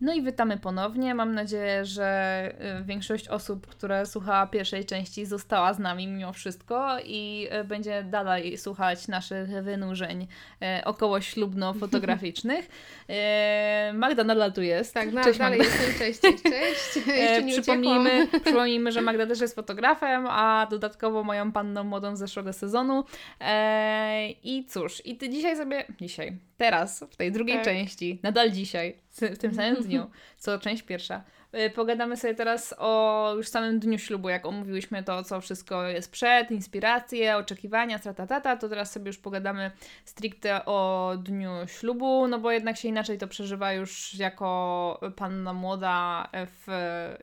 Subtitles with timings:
[0.00, 1.14] No i witamy ponownie.
[1.14, 2.50] Mam nadzieję, że
[2.80, 8.02] y, większość osób, która słuchała pierwszej części, została z nami mimo wszystko i y, będzie
[8.02, 12.68] dalej słuchać naszych wynurzeń y, około ślubno-fotograficznych.
[13.94, 14.94] Magda nadal tu jest.
[14.94, 15.74] Tak, cześć, dalej Magda.
[15.74, 15.98] jestem.
[15.98, 17.06] Cześć, cześć, cześć.
[17.20, 22.18] Jeszcze nie przypomnijmy, przypomnijmy, że Magda też jest fotografem, a dodatkowo moją panną młodą z
[22.18, 23.04] zeszłego sezonu.
[24.42, 27.64] I cóż, i ty dzisiaj sobie, dzisiaj, teraz, w tej drugiej tak.
[27.64, 31.24] części, nadal dzisiaj, w tym samym dniu, co część pierwsza,
[31.58, 36.12] Y, pogadamy sobie teraz o już samym dniu ślubu, jak omówiłyśmy to, co wszystko jest
[36.12, 39.70] przed, inspiracje, oczekiwania, tratatata, to teraz sobie już pogadamy
[40.04, 46.28] stricte o dniu ślubu, no bo jednak się inaczej to przeżywa już jako panna młoda,
[46.32, 46.66] w,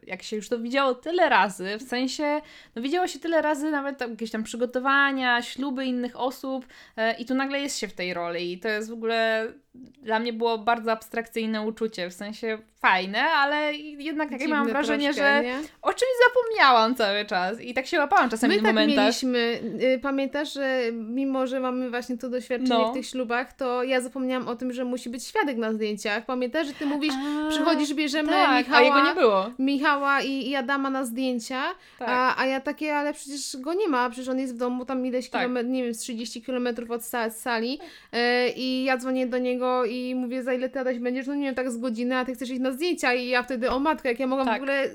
[0.07, 2.41] jak się już to widziało tyle razy, w sensie,
[2.75, 7.35] no widziało się tyle razy nawet jakieś tam przygotowania, śluby innych osób y, i tu
[7.35, 10.91] nagle jest się w tej roli i to jest w ogóle dla mnie było bardzo
[10.91, 15.59] abstrakcyjne uczucie, w sensie fajne, ale jednak takie mam wrażenie, troszkę, że nie?
[15.81, 18.97] o czymś zapomniałam cały czas i tak się łapałam czasami My w tak momentach.
[18.97, 19.59] mieliśmy,
[19.95, 22.91] y, pamiętasz, że mimo, że mamy właśnie to doświadczenie no.
[22.91, 26.25] w tych ślubach, to ja zapomniałam o tym, że musi być świadek na zdjęciach.
[26.25, 29.51] Pamiętasz, że ty mówisz, a, przychodzisz, bierzemy tak, Michała, a jego nie było.
[29.59, 31.63] Michała i, i Adama na zdjęcia,
[31.99, 32.09] tak.
[32.09, 35.05] a, a ja takie, ale przecież go nie ma, przecież on jest w domu tam
[35.05, 35.41] ileś tak.
[35.41, 37.79] kilometrów, nie wiem, z 30 kilometrów od sali
[38.13, 38.17] y,
[38.55, 41.27] i ja dzwonię do niego niego i mówię, za ile ty Adaś będziesz?
[41.27, 43.69] No nie wiem, tak z godziny, a ty chcesz iść na zdjęcia i ja wtedy,
[43.69, 44.59] o matko, jak ja mogłam tak.
[44.59, 44.89] w ogóle,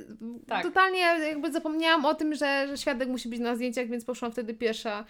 [0.47, 0.62] tak.
[0.62, 4.55] totalnie jakby zapomniałam o tym, że, że świadek musi być na zdjęciach, więc poszłam wtedy
[4.55, 5.05] pierwsza.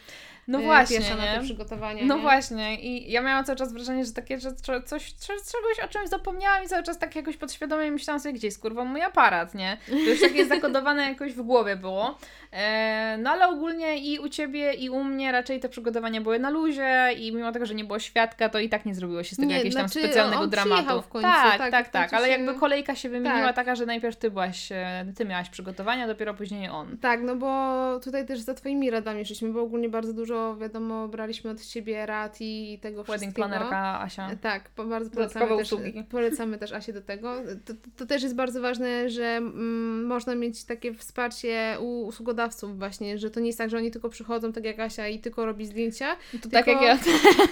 [0.48, 2.05] No e, właśnie, pierwsza na te przygotowania.
[2.05, 2.22] No nie?
[2.22, 6.64] właśnie i ja miałam cały czas wrażenie, że takie, że coś, czegoś o czymś zapomniałam
[6.64, 9.77] i cały czas tak jakoś podświadomie myślałam sobie, gdzie jest kurwa mój aparat, nie?
[9.86, 12.19] To już takie zakodowane jakoś w głowie było.
[12.52, 16.50] E, no ale ogólnie i u Ciebie i u mnie raczej te przygotowania były na
[16.50, 19.39] luzie i mimo tego, że nie było świadka, to i tak nie zrobiło się z
[19.39, 21.02] tego jakiegoś tam znaczy, specjalnego on dramatu.
[21.02, 23.56] W końcu, tak, tak, tak, tak, ale jakby kolejka się wymieniła tak.
[23.56, 26.98] taka, że najpierw Ty byłaś, e, Ty miałaś przygotowania, dopiero później on.
[26.98, 31.51] Tak, no bo tutaj też za Twoimi radami szliśmy, bo ogólnie bardzo dużo, wiadomo, braliśmy
[31.51, 33.48] od Ciebie rad i tego Wedding wszystkiego.
[33.48, 34.36] Wedding planerka Asia.
[34.41, 35.74] Tak, bardzo polecamy też,
[36.11, 37.35] polecamy też Asię do tego.
[37.64, 43.19] To, to, też jest bardzo ważne, że mm, można mieć takie wsparcie u usługodawców właśnie,
[43.19, 45.67] że to nie jest tak, że oni tylko przychodzą, tak jak Asia i tylko robi
[45.67, 46.17] zdjęcia.
[46.17, 46.51] To tylko...
[46.51, 46.98] tak jak ja,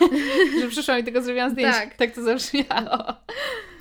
[0.61, 1.81] że przyszłam i tylko zrobiłam zdjęcia.
[1.81, 1.95] Tak.
[1.97, 3.15] Tak to zabrzmiało.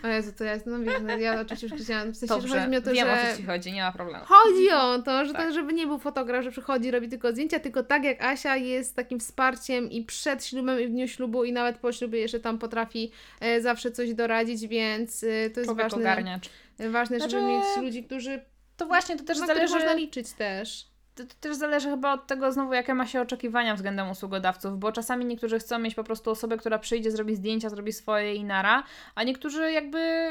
[0.04, 2.72] O Jezu, to ja, no wiem, no, ja oczywiście już chciałam, w sensie, Dobrze, chodzi
[2.72, 3.14] mi o to, wiem, że...
[3.14, 4.26] o co Ci chodzi, nie ma problemu.
[4.26, 5.48] Chodzi o to, że tak.
[5.48, 8.96] to, żeby nie był fotograf, że przychodzi, robi tylko zdjęcia, tylko tak jak Asia jest
[8.96, 12.60] takim wsparciem i przed ślubem, i w dniu ślubu, i nawet po ślubie jeszcze tam
[12.60, 16.02] potrafi e, zawsze coś doradzić, więc e, to jest Człowiek ważne.
[16.02, 16.50] Ogarniacz.
[16.80, 17.48] Ważne, żeby znaczy...
[17.48, 18.42] mieć ludzi, którzy...
[18.78, 19.74] To właśnie, to też zależy...
[19.74, 23.76] można liczyć też to, to, też zależy chyba od tego znowu, jakie ma się oczekiwania
[23.76, 27.94] względem usługodawców, bo czasami niektórzy chcą mieć po prostu osobę, która przyjdzie, zrobi zdjęcia, zrobi
[27.94, 28.84] swoje i nara,
[29.16, 30.28] a niektórzy jakby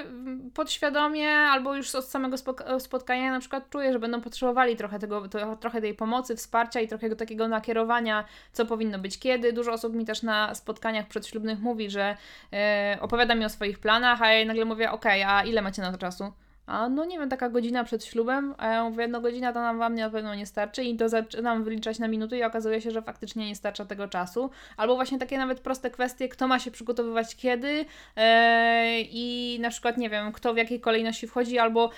[0.54, 2.36] podświadomie albo już od samego
[2.78, 6.88] spotkania na przykład czuje, że będą potrzebowali trochę, tego, to, trochę tej pomocy, wsparcia i
[6.88, 9.52] trochę takiego nakierowania, co powinno być kiedy.
[9.52, 12.16] Dużo osób mi też na spotkaniach przedślubnych mówi, że
[12.52, 15.92] e, opowiada mi o swoich planach, a ja nagle mówię, ok, a ile macie na
[15.92, 16.32] to czasu?
[16.72, 19.78] A no nie wiem, taka godzina przed ślubem, a ja mówię, no godzina to nam
[19.78, 23.02] wam na pewno nie starczy i to zaczynam wyliczać na minuty i okazuje się, że
[23.02, 24.50] faktycznie nie starcza tego czasu.
[24.76, 27.84] Albo właśnie takie nawet proste kwestie, kto ma się przygotowywać kiedy yy,
[29.00, 31.90] i na przykład, nie wiem, kto w jakiej kolejności wchodzi, albo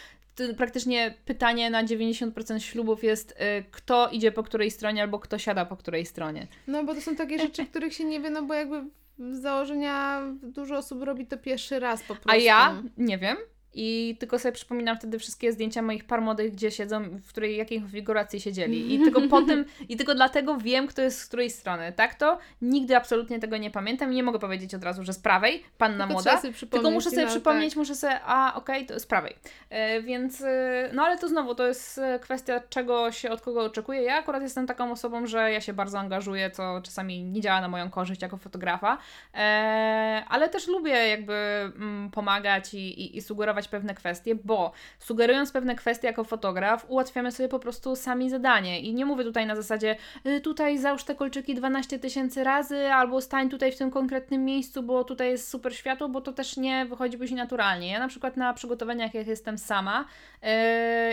[0.56, 5.64] praktycznie pytanie na 90% ślubów jest, yy, kto idzie po której stronie, albo kto siada
[5.64, 6.46] po której stronie.
[6.66, 8.84] No bo to są takie rzeczy, których się nie wie, no bo jakby
[9.18, 12.30] z założenia dużo osób robi to pierwszy raz po prostu.
[12.30, 13.36] A ja nie wiem.
[13.74, 17.80] I tylko sobie przypominam wtedy wszystkie zdjęcia moich par młodych, gdzie siedzą, w której jakiej
[17.80, 18.94] konfiguracji siedzieli.
[18.94, 21.92] I tylko po tym, i tylko dlatego wiem, kto jest z której strony.
[21.92, 25.18] Tak to nigdy absolutnie tego nie pamiętam i nie mogę powiedzieć od razu, że z
[25.18, 26.42] prawej, panna tylko młoda.
[26.70, 27.76] Tylko muszę sobie no, przypomnieć, tak.
[27.76, 29.36] muszę sobie, a okej, okay, to z prawej.
[29.70, 33.64] E, więc, e, no ale to znowu, to jest e, kwestia, czego się od kogo
[33.64, 34.02] oczekuje.
[34.02, 37.68] Ja akurat jestem taką osobą, że ja się bardzo angażuję, co czasami nie działa na
[37.68, 38.98] moją korzyść jako fotografa,
[39.34, 45.52] e, ale też lubię jakby mm, pomagać i, i, i sugerować pewne kwestie, bo sugerując
[45.52, 48.80] pewne kwestie jako fotograf, ułatwiamy sobie po prostu sami zadanie.
[48.80, 49.96] I nie mówię tutaj na zasadzie,
[50.26, 54.82] y, tutaj załóż te kolczyki 12 tysięcy razy, albo stań tutaj w tym konkretnym miejscu,
[54.82, 57.92] bo tutaj jest super światło, bo to też nie wychodzi później naturalnie.
[57.92, 60.04] Ja na przykład na przygotowaniach, jak jestem sama,
[60.42, 60.48] yy,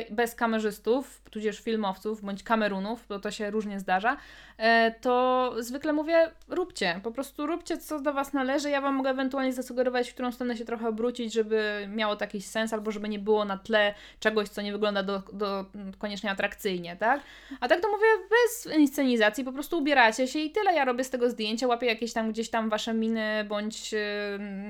[0.09, 4.18] bez kamerzystów, tudzież filmowców, bądź kamerunów, bo to się różnie zdarza,
[4.59, 4.65] yy,
[5.01, 8.69] to zwykle mówię, róbcie, po prostu róbcie, co do Was należy.
[8.69, 12.51] Ja Wam mogę ewentualnie zasugerować, w którą stronę się trochę obrócić, żeby miało taki jakiś
[12.51, 15.65] sens, albo żeby nie było na tle czegoś, co nie wygląda do, do
[15.97, 17.21] koniecznie atrakcyjnie, tak?
[17.59, 20.73] A tak to mówię bez inscenizacji, po prostu ubieracie się i tyle.
[20.73, 23.91] Ja robię z tego zdjęcia, łapię jakieś tam gdzieś tam wasze miny, bądź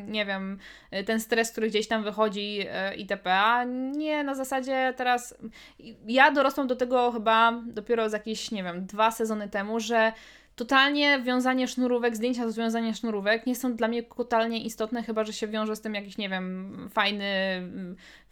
[0.07, 0.59] nie wiem,
[1.05, 2.65] ten stres, który gdzieś tam wychodzi
[2.97, 3.33] itp.
[3.33, 5.37] A nie na zasadzie teraz.
[6.07, 10.13] Ja dorosłam do tego chyba dopiero z jakieś, nie wiem, dwa sezony temu, że
[10.61, 15.33] totalnie wiązanie sznurówek, zdjęcia z wiązania sznurówek nie są dla mnie totalnie istotne, chyba że
[15.33, 17.25] się wiąże z tym jakiś, nie wiem, fajny,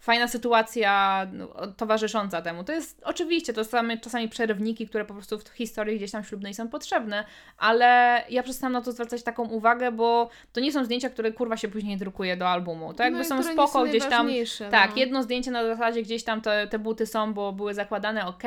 [0.00, 2.64] fajna sytuacja no, towarzysząca temu.
[2.64, 6.54] To jest oczywiście, to same czasami przerywniki, które po prostu w historii gdzieś tam ślubnej
[6.54, 7.24] są potrzebne,
[7.58, 11.56] ale ja przestałam na to zwracać taką uwagę, bo to nie są zdjęcia, które kurwa
[11.56, 12.94] się później drukuje do albumu.
[12.94, 14.28] To jakby no są spoko są gdzieś tam.
[14.70, 14.96] Tak, no.
[14.96, 18.42] jedno zdjęcie na zasadzie gdzieś tam te, te buty są, bo były zakładane ok,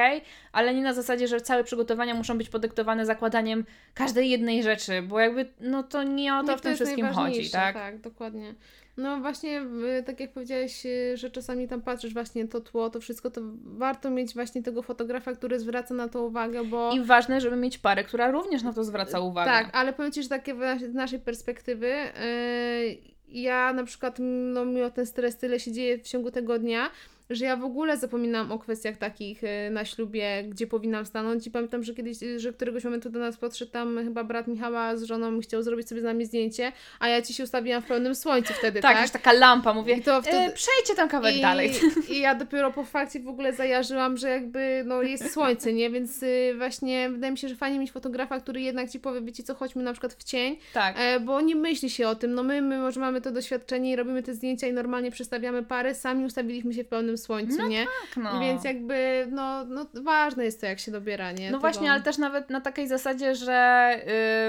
[0.52, 5.20] ale nie na zasadzie, że całe przygotowania muszą być podyktowane zakładaniem każdej jednej rzeczy, bo
[5.20, 7.76] jakby no to nie o to nie w tym wszystkim chodzi, tak?
[7.76, 8.56] Tak, dokładnie.
[8.98, 9.62] No właśnie,
[10.06, 14.10] tak jak powiedziałeś, y, że czasami tam patrzysz właśnie to tło, to wszystko, to warto
[14.10, 16.92] mieć właśnie tego fotografa, który zwraca na to uwagę, bo...
[16.92, 19.52] I ważne, żeby mieć parę, która również na to zwraca uwagę.
[19.52, 20.56] Tak, ale powiem Ci, że takie
[20.92, 24.18] z naszej perspektywy, yy, ja na przykład,
[24.54, 26.90] no mimo ten stres, tyle się dzieje w ciągu tego dnia,
[27.30, 31.52] że ja w ogóle zapominam o kwestiach takich y, na ślubie, gdzie powinnam stanąć i
[31.52, 35.40] pamiętam, że kiedyś, że któregoś momentu do nas podszedł tam chyba brat Michała z żoną
[35.40, 38.82] chciał zrobić sobie z nami zdjęcie, a ja Ci się ustawiłam w pełnym słońcu wtedy,
[38.82, 38.98] tak?
[38.98, 40.38] Tak, taka lampa, mówię, I to wtedy...
[40.38, 41.72] E, przejdźcie tam kawałek I, dalej.
[42.10, 45.90] I ja dopiero po fakcie w ogóle zajarzyłam, że jakby no jest słońce, nie?
[45.90, 49.44] Więc y, właśnie wydaje mi się, że fajnie mieć fotografa, który jednak Ci powie, wiecie
[49.44, 50.96] co, chodźmy na przykład w cień, tak.
[51.00, 53.96] E, bo nie myśli się o tym, no my, my może mamy to doświadczenie i
[53.96, 57.86] robimy te zdjęcia i normalnie przestawiamy pary, sami ustawiliśmy się w pełnym słońcu, no nie?
[57.86, 58.40] Tak, no.
[58.40, 61.46] Więc jakby, no, no ważne jest to, jak się dobiera, nie?
[61.46, 61.60] No Tego...
[61.60, 63.90] właśnie, ale też nawet na takiej zasadzie, że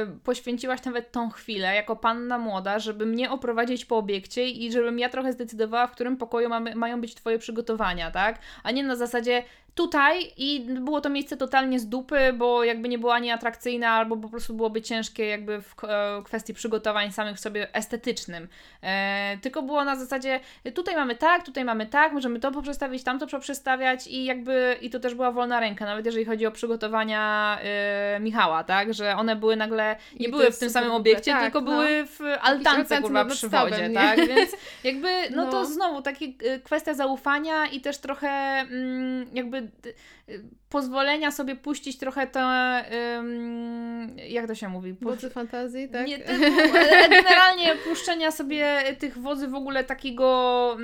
[0.08, 4.98] yy, poświęciłaś nawet tą chwilę jako panna młoda, żeby mnie oprowadzić po obiekcie i żebym
[4.98, 8.38] ja trochę zdecydowała, w którym pokoju mamy, mają być Twoje przygotowania, tak?
[8.62, 9.42] A nie na zasadzie,
[9.74, 14.16] tutaj i było to miejsce totalnie z dupy, bo jakby nie było ani atrakcyjne, albo
[14.16, 18.48] po prostu byłoby ciężkie jakby w e, kwestii przygotowań samych sobie estetycznym.
[18.82, 20.40] E, tylko było na zasadzie,
[20.74, 25.00] tutaj mamy tak, tutaj mamy tak, możemy to poprzestawić, tamto poprzestawiać i jakby, i to
[25.00, 29.56] też była wolna ręka, nawet jeżeli chodzi o przygotowania e, Michała, tak, że one były
[29.56, 31.70] nagle, nie I były w tym samym obiekcie, tak, tylko no.
[31.70, 33.94] były w altance, kurwa, przy wodzie, nie?
[33.94, 34.50] tak, więc
[34.84, 39.63] jakby, no, no, to znowu taki e, kwestia zaufania i też trochę mm, jakby
[40.68, 42.40] pozwolenia sobie puścić trochę to,
[44.28, 44.96] jak to się mówi?
[45.00, 46.06] Wodzy fantazji, tak?
[46.06, 46.18] Nie,
[47.20, 50.76] generalnie puszczenia sobie tych wodzy w ogóle takiego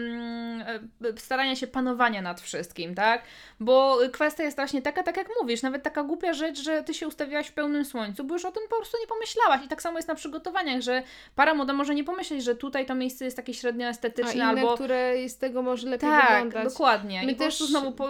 [0.67, 3.23] e, starania się panowania nad wszystkim, tak?
[3.61, 7.09] Bo kwestia jest właśnie taka, tak jak mówisz, nawet taka głupia rzecz, że ty się
[7.09, 9.65] ustawiłaś w pełnym słońcu, bo już o tym po prostu nie pomyślałaś.
[9.65, 11.03] I tak samo jest na przygotowaniach, że
[11.35, 14.61] para moda może nie pomyśleć, że tutaj to miejsce jest takie średnio estetyczne, A inne,
[14.61, 14.75] albo...
[14.75, 16.63] które z tego może lepiej tak, wyglądać.
[16.63, 17.23] Tak, dokładnie.
[17.25, 17.59] My I też...
[17.59, 18.09] znowu po...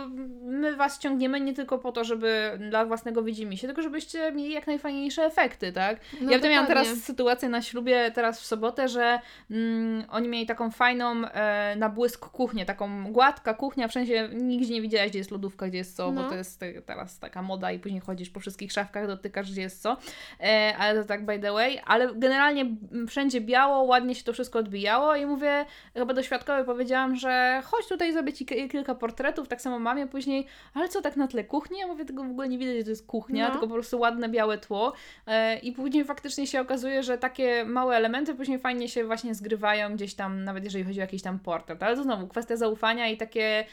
[0.61, 4.67] my Was ciągniemy nie tylko po to, żeby dla własnego widzimisię, tylko żebyście mieli jak
[4.67, 6.01] najfajniejsze efekty, tak?
[6.21, 9.21] No ja wiem, miałam teraz sytuację na ślubie teraz w sobotę, że
[9.51, 14.83] mm, oni mieli taką fajną e, na błysk kuchnię, taką gładka kuchnia, wszędzie nigdzie nie
[14.83, 16.23] widziałaś, gdzie jest lodówka, gdzie jest co, no.
[16.23, 19.83] bo to jest teraz taka moda i później chodzisz po wszystkich szafkach, dotykasz, gdzie jest
[19.83, 19.97] co,
[20.41, 22.67] e, ale to tak by the way, ale generalnie
[23.09, 25.65] wszędzie biało, ładnie się to wszystko odbijało i mówię,
[25.95, 30.47] chyba do świadkowej powiedziałam, że chodź tutaj zrobię Ci kilka portretów, tak samo mamie, później,
[30.75, 31.79] ale co tak na tle kuchni?
[31.79, 33.51] Ja mówię, tego w ogóle nie widać, że to jest kuchnia, no.
[33.51, 34.93] tylko po prostu ładne białe tło
[35.27, 39.95] e, i później faktycznie się okazuje, że takie małe elementy później fajnie się właśnie zgrywają
[39.95, 43.17] gdzieś tam, nawet jeżeli chodzi o jakiś tam portret, ale to znowu kwestia zaufania i
[43.17, 43.65] takie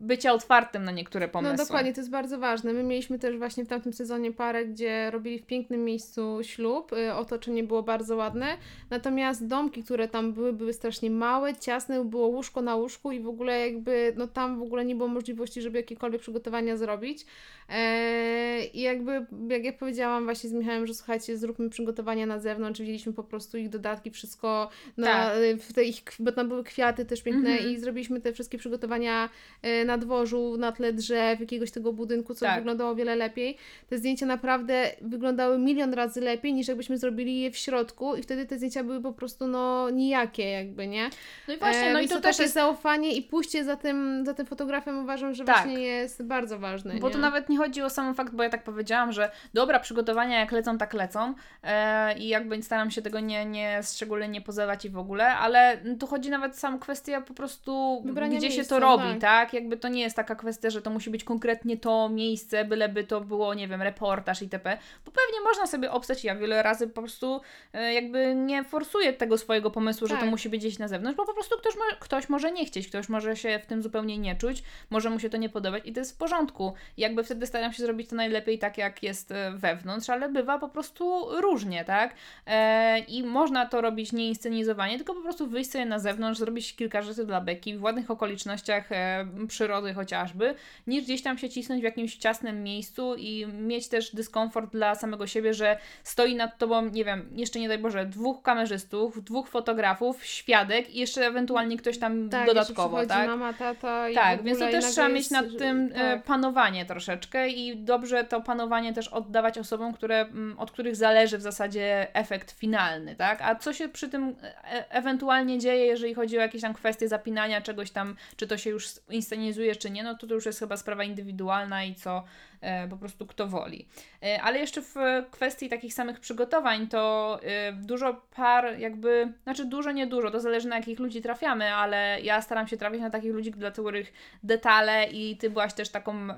[0.00, 1.56] bycia otwartym na niektóre pomysły.
[1.56, 2.72] No dokładnie, to jest bardzo ważne.
[2.72, 7.14] My mieliśmy też właśnie w tamtym sezonie parę, gdzie robili w pięknym miejscu ślub, y,
[7.14, 8.46] otoczenie było bardzo ładne,
[8.90, 13.28] natomiast domki, które tam były, były strasznie małe, ciasne, było łóżko na łóżku i w
[13.28, 17.26] ogóle jakby, no tam w ogóle nie było możliwości, żeby jakiekolwiek przygotowania zrobić.
[17.68, 22.80] Eee, I jakby, jak ja powiedziałam właśnie z Michałem, że słuchajcie, zróbmy przygotowania na zewnątrz,
[22.80, 25.34] wzięliśmy po prostu ich dodatki, wszystko na, tak.
[25.60, 27.68] w te ich, bo tam były kwiaty też piękne -hmm.
[27.68, 29.28] i zrobiliśmy te wszystkie przygotowania
[29.62, 32.58] E, na, dworzu, na tle drzew, jakiegoś tego budynku, co tak.
[32.58, 33.56] wyglądało o wiele lepiej.
[33.88, 38.46] Te zdjęcia naprawdę wyglądały milion razy lepiej, niż jakbyśmy zrobili je w środku i wtedy
[38.46, 41.10] te zdjęcia były po prostu no nijakie jakby, nie?
[41.48, 44.22] No i właśnie, no e, i to, to też jest zaufanie i pójście za tym,
[44.26, 45.82] za tym fotografem uważam, że tak, właśnie tak.
[45.82, 46.94] jest bardzo ważne.
[46.94, 47.14] Bo nie?
[47.14, 50.52] to nawet nie chodzi o sam fakt, bo ja tak powiedziałam, że dobra, przygotowania jak
[50.52, 54.90] lecą, tak lecą e, i jakby staram się tego nie, nie szczególnie nie pozywać i
[54.90, 58.80] w ogóle, ale tu chodzi nawet sam kwestia po prostu, Wybrania gdzie miejsca, się to
[58.80, 59.20] robi, tak.
[59.20, 59.54] tak?
[59.54, 63.20] Jakby to nie jest taka kwestia, że to musi być konkretnie to miejsce, byleby to
[63.20, 67.40] było, nie wiem, reportaż itp., bo pewnie można sobie obstać, ja wiele razy po prostu
[67.72, 70.08] e, jakby nie forsuję tego swojego pomysłu, tak.
[70.08, 70.30] że to tak.
[70.30, 73.36] musi być gdzieś na zewnątrz, bo po prostu ktoś, ktoś może nie chcieć, ktoś może
[73.36, 76.12] się w tym zupełnie nie czuć, może mu się to nie podobać i to jest
[76.12, 76.72] w porządku.
[76.96, 80.68] Jakby wtedy staram się zrobić to najlepiej tak, jak jest e, wewnątrz, ale bywa po
[80.68, 82.14] prostu różnie, tak?
[82.46, 86.76] E, I można to robić nie inscenizowanie, tylko po prostu wyjść sobie na zewnątrz, zrobić
[86.76, 90.54] kilka rzeczy dla beki w ładnych okolicznościach e, przyrody chociażby,
[90.86, 95.26] niż gdzieś tam się cisnąć w jakimś ciasnym miejscu i mieć też dyskomfort dla samego
[95.26, 100.24] siebie, że stoi nad tobą, nie wiem, jeszcze nie daj Boże, dwóch kamerzystów, dwóch fotografów,
[100.24, 103.26] świadek i jeszcze ewentualnie ktoś tam tak, dodatkowo, tak?
[103.26, 106.24] mama, tata i Tak, więc to też trzeba mieć nad tym e, tak.
[106.24, 111.42] panowanie troszeczkę i dobrze to panowanie też oddawać osobom, które, mm, od których zależy w
[111.42, 113.42] zasadzie efekt finalny, tak?
[113.42, 117.60] A co się przy tym e ewentualnie dzieje, jeżeli chodzi o jakieś tam kwestie zapinania
[117.60, 120.76] czegoś tam, czy to się już inscenizuje, czy nie, no to to już jest chyba
[120.76, 122.24] sprawa indywidualna i co
[122.60, 123.88] E, po prostu kto woli.
[124.22, 124.94] E, ale jeszcze w
[125.30, 127.40] kwestii takich samych przygotowań, to
[127.72, 132.42] dużo par jakby, znaczy dużo, nie dużo, to zależy na jakich ludzi trafiamy, ale ja
[132.42, 136.28] staram się trafić na takich ludzi, dla których detale i Ty byłaś też taką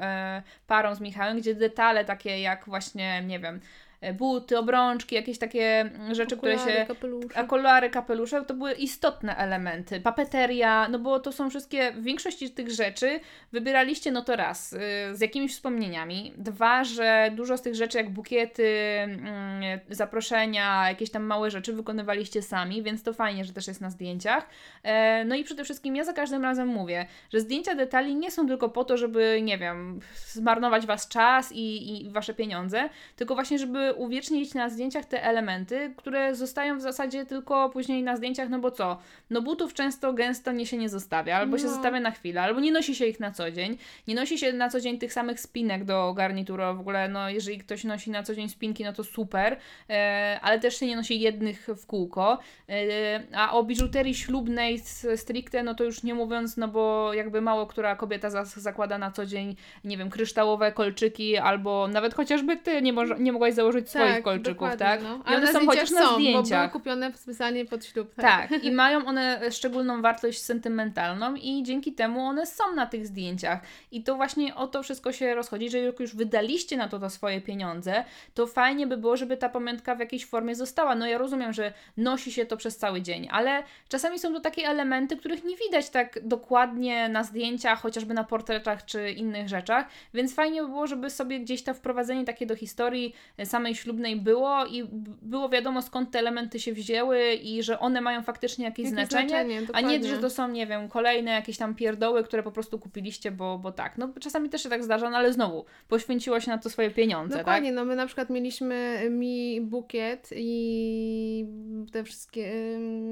[0.67, 5.91] parą z Michałem, gdzie detale takie jak właśnie, nie wiem, E, buty, obrączki, jakieś takie
[6.13, 6.87] rzeczy, okulary, które się.
[6.87, 7.41] Kapelusze.
[7.41, 10.01] Okulary, kapelusze, to były istotne elementy.
[10.01, 13.21] Papeteria, no bo to są wszystkie, w większości tych rzeczy
[13.53, 14.79] wybieraliście no to raz, y,
[15.13, 16.33] z jakimiś wspomnieniami.
[16.37, 18.67] Dwa, że dużo z tych rzeczy, jak bukiety,
[18.99, 23.91] mm, zaproszenia, jakieś tam małe rzeczy wykonywaliście sami, więc to fajnie, że też jest na
[23.91, 24.49] zdjęciach.
[24.83, 28.47] E, no i przede wszystkim ja za każdym razem mówię, że zdjęcia detali nie są
[28.47, 33.59] tylko po to, żeby, nie wiem, zmarnować Was czas i, i Wasze pieniądze, tylko właśnie,
[33.59, 38.59] żeby uwiecznić na zdjęciach te elementy, które zostają w zasadzie tylko później na zdjęciach, no
[38.59, 38.99] bo co?
[39.31, 41.59] No butów często gęsto nie się nie zostawia, albo no.
[41.59, 43.79] się zostawia na chwilę, albo nie nosi się ich na co dzień.
[44.09, 47.59] Nie nosi się na co dzień tych samych spinek do garnituru, w ogóle no jeżeli
[47.59, 49.57] ktoś nosi na co dzień spinki, no to super,
[49.91, 52.39] e, ale też się nie nosi jednych w kółko.
[52.69, 54.79] E, a o biżuterii ślubnej
[55.17, 59.11] stricte, no to już nie mówiąc, no bo jakby mało która kobieta za, zakłada na
[59.11, 63.93] co dzień, nie wiem, kryształowe kolczyki, albo nawet chociażby ty nie, nie mogłaś założyć użyć
[63.93, 65.03] tak, swoich kolczyków, tak?
[65.03, 65.21] No.
[65.33, 66.61] I one są chociaż na zdjęciach.
[66.61, 68.15] Bo były kupione specjalnie pod ślub.
[68.15, 68.49] Tak.
[68.49, 73.61] tak, i mają one szczególną wartość sentymentalną i dzięki temu one są na tych zdjęciach.
[73.93, 77.11] I to właśnie o to wszystko się rozchodzi, że jak już wydaliście na to, to
[77.11, 80.95] swoje pieniądze, to fajnie by było, żeby ta pamiątka w jakiejś formie została.
[80.95, 84.69] No ja rozumiem, że nosi się to przez cały dzień, ale czasami są to takie
[84.69, 90.35] elementy, których nie widać tak dokładnie na zdjęciach, chociażby na portretach czy innych rzeczach, więc
[90.35, 94.85] fajnie by było, żeby sobie gdzieś to wprowadzenie takie do historii samej ślubnej było i
[95.23, 99.29] było wiadomo skąd te elementy się wzięły i że one mają faktycznie jakieś, jakieś znaczenie,
[99.29, 102.79] znaczenie a nie, że to są, nie wiem, kolejne jakieś tam pierdoły, które po prostu
[102.79, 103.99] kupiliście, bo, bo tak.
[103.99, 107.35] No czasami też się tak zdarza, no ale znowu, poświęciło się na to swoje pieniądze,
[107.35, 107.45] tak?
[107.45, 107.77] Dokładnie, tak?
[107.77, 111.47] no my na przykład mieliśmy mi bukiet i
[111.93, 112.53] te wszystkie,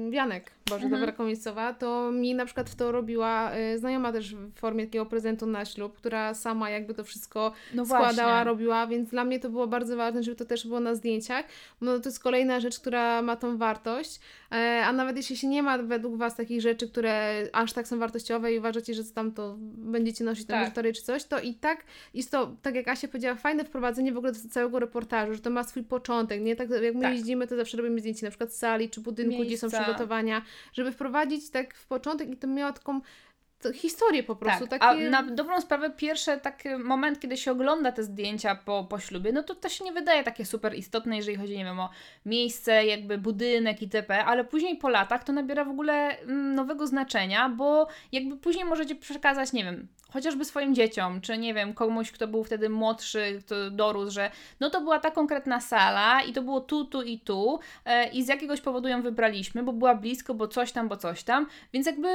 [0.09, 1.01] wianek, Boże, mhm.
[1.01, 5.05] dobra komisowa, to mi na przykład w to robiła y, znajoma też w formie takiego
[5.05, 9.49] prezentu na ślub, która sama jakby to wszystko no składała, robiła, więc dla mnie to
[9.49, 11.45] było bardzo ważne, żeby to też było na zdjęciach,
[11.81, 14.19] no to jest kolejna rzecz, która ma tą wartość,
[14.51, 17.99] e, a nawet jeśli się nie ma według Was takich rzeczy, które aż tak są
[17.99, 20.85] wartościowe i uważacie, że tam to będziecie nosić na tak.
[20.95, 24.31] czy coś, to i tak jest to, tak jak Asia powiedziała, fajne wprowadzenie w ogóle
[24.31, 26.55] do całego reportażu, że to ma swój początek, nie?
[26.55, 27.13] Tak jak my tak.
[27.13, 29.47] jeździmy, to zawsze robimy zdjęcie na przykład sali czy budynku, Miejsca.
[29.47, 30.41] gdzie są przygotowania,
[30.73, 33.01] żeby wprowadzić tak w początek i to miało taką
[33.61, 34.67] to historię po prostu.
[34.67, 35.07] Tak, takie...
[35.07, 39.31] A na dobrą sprawę pierwszy taki moment, kiedy się ogląda te zdjęcia po, po ślubie,
[39.31, 41.89] no to to się nie wydaje takie super istotne, jeżeli chodzi, nie wiem, o
[42.25, 47.49] miejsce, jakby budynek itp., ale później po latach to nabiera w ogóle mm, nowego znaczenia,
[47.49, 52.27] bo jakby później możecie przekazać, nie wiem, chociażby swoim dzieciom, czy nie wiem, komuś, kto
[52.27, 56.61] był wtedy młodszy, kto dorósł, że no to była ta konkretna sala i to było
[56.61, 60.47] tu, tu i tu e, i z jakiegoś powodu ją wybraliśmy, bo była blisko, bo
[60.47, 62.07] coś tam, bo coś tam, więc jakby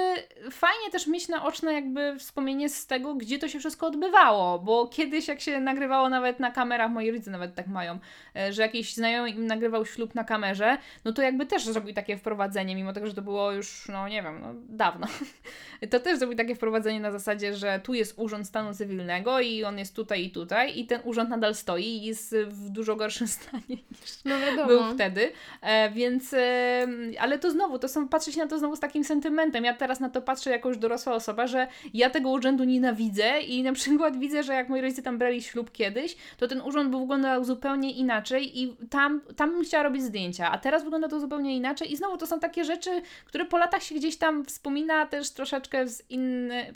[0.50, 5.28] fajnie też mieć naoczne jakby wspomnienie z tego, gdzie to się wszystko odbywało, bo kiedyś
[5.28, 7.98] jak się nagrywało nawet na kamerach, moi rodzice nawet tak mają,
[8.36, 12.16] e, że jakiś znajomy im nagrywał ślub na kamerze, no to jakby też zrobił takie
[12.16, 15.06] wprowadzenie, mimo tego, że to było już, no nie wiem, no dawno.
[15.90, 19.78] to też zrobił takie wprowadzenie na zasadzie, że tu jest urząd stanu cywilnego i on
[19.78, 23.62] jest tutaj i tutaj i ten urząd nadal stoi i jest w dużo gorszym stanie
[23.68, 25.32] niż no był wtedy.
[25.62, 26.34] E, więc,
[27.18, 29.64] ale to znowu, to są, patrzeć na to znowu z takim sentymentem.
[29.64, 33.40] Ja teraz na to patrzę jako już dorosła osoba, osoba, że ja tego urzędu nienawidzę
[33.40, 36.90] i na przykład widzę, że jak moi rodzice tam brali ślub kiedyś, to ten urząd
[36.90, 41.20] był wyglądał zupełnie inaczej i tam, tam bym chciała robić zdjęcia, a teraz wygląda to
[41.20, 45.06] zupełnie inaczej i znowu to są takie rzeczy, które po latach się gdzieś tam wspomina
[45.06, 46.74] też troszeczkę z inny,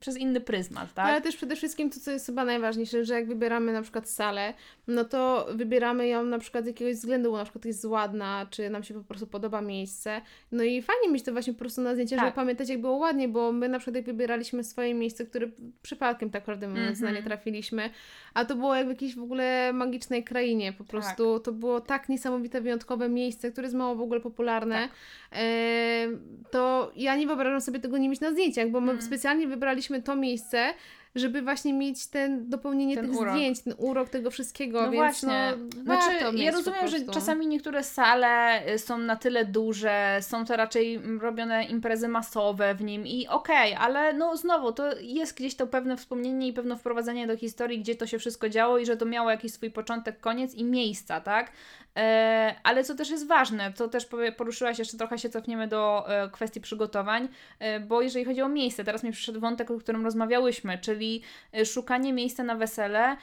[0.00, 1.06] przez inny pryzmat, tak?
[1.06, 4.54] Ale też przede wszystkim to, co jest chyba najważniejsze, że jak wybieramy na przykład salę,
[4.86, 8.70] no to wybieramy ją na przykład z jakiegoś względu, bo na przykład jest ładna, czy
[8.70, 10.20] nam się po prostu podoba miejsce.
[10.52, 12.26] No i fajnie mieć to właśnie po prostu na zdjęciach, tak.
[12.26, 15.48] żeby pamiętać, jak było ładnie, bo my na przykład jak wybieraliśmy swoje miejsce, które
[15.82, 17.14] przypadkiem tak naprawdę mówiąc mm -hmm.
[17.14, 17.90] na nie trafiliśmy,
[18.34, 20.86] a to było jak w jakiejś w ogóle magicznej krainie, po tak.
[20.86, 21.44] prostu tak.
[21.44, 24.90] to było tak niesamowite, wyjątkowe miejsce, które jest mało w ogóle popularne, tak.
[25.32, 26.06] e,
[26.50, 29.02] to ja nie wyobrażam sobie tego nie mieć na zdjęciach, bo my mm.
[29.02, 30.74] specjalnie wybraliśmy to miejsce,
[31.14, 33.34] żeby właśnie mieć ten dopełnienie ten tych urok.
[33.34, 35.52] zdjęć, ten urok tego wszystkiego, no więc właśnie.
[35.76, 40.56] no znaczy, ja rozumiem, że czasami niektóre sale y, są na tyle duże, są to
[40.56, 45.54] raczej robione imprezy masowe w nim i okej, okay, ale no znowu, to jest gdzieś
[45.54, 48.96] to pewne wspomnienie i pewne wprowadzenie do historii, gdzie to się wszystko działo i że
[48.96, 51.52] to miało jakiś swój początek, koniec i miejsca, tak?
[51.96, 56.30] E, ale co też jest ważne, co też poruszyłaś, jeszcze trochę się cofniemy do e,
[56.30, 60.78] kwestii przygotowań, e, bo jeżeli chodzi o miejsce, teraz mi przyszedł wątek, o którym rozmawiałyśmy,
[60.78, 61.22] czyli
[61.64, 63.16] szukanie miejsca na wesele,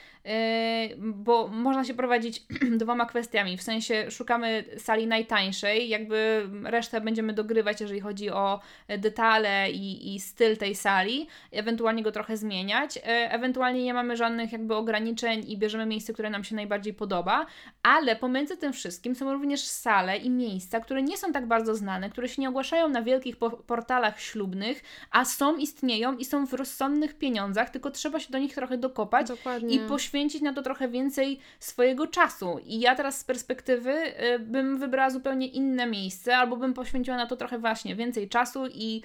[0.98, 2.44] bo można się prowadzić
[2.82, 8.60] dwoma kwestiami, w sensie szukamy sali najtańszej, jakby resztę będziemy dogrywać, jeżeli chodzi o
[8.98, 14.76] detale i, i styl tej sali, ewentualnie go trochę zmieniać, ewentualnie nie mamy żadnych jakby
[14.76, 17.46] ograniczeń i bierzemy miejsce, które nam się najbardziej podoba,
[17.84, 22.10] ale pomiędzy tym wszystkim są również sale i miejsca, które nie są tak bardzo znane,
[22.10, 26.54] które się nie ogłaszają na wielkich po portalach ślubnych, a są, istnieją i są w
[26.54, 29.76] rozsądnych pieniądzach, tylko trzeba się do nich trochę dokopać Dokładnie.
[29.76, 32.60] i poświęcić na to trochę więcej swojego czasu.
[32.66, 33.92] I ja teraz z perspektywy
[34.36, 38.68] y, bym wybrała zupełnie inne miejsce, albo bym poświęciła na to trochę właśnie więcej czasu
[38.68, 39.02] i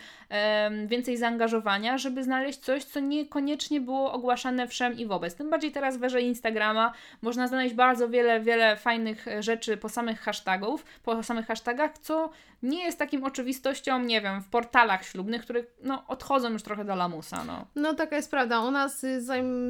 [0.85, 5.35] y, więcej zaangażowania, żeby znaleźć coś, co niekoniecznie było ogłaszane wszem i wobec.
[5.35, 10.21] Tym bardziej teraz w erze Instagrama można znaleźć bardzo wiele, wiele fajnych rzeczy po samych
[10.21, 12.31] hashtagów, po samych hashtagach, co
[12.63, 16.95] nie jest takim oczywistością, nie wiem, w portalach ślubnych, które no, odchodzą już trochę do
[16.95, 17.45] lamusa.
[17.45, 18.61] No, no taka jest prawda.
[18.61, 19.23] U nas y,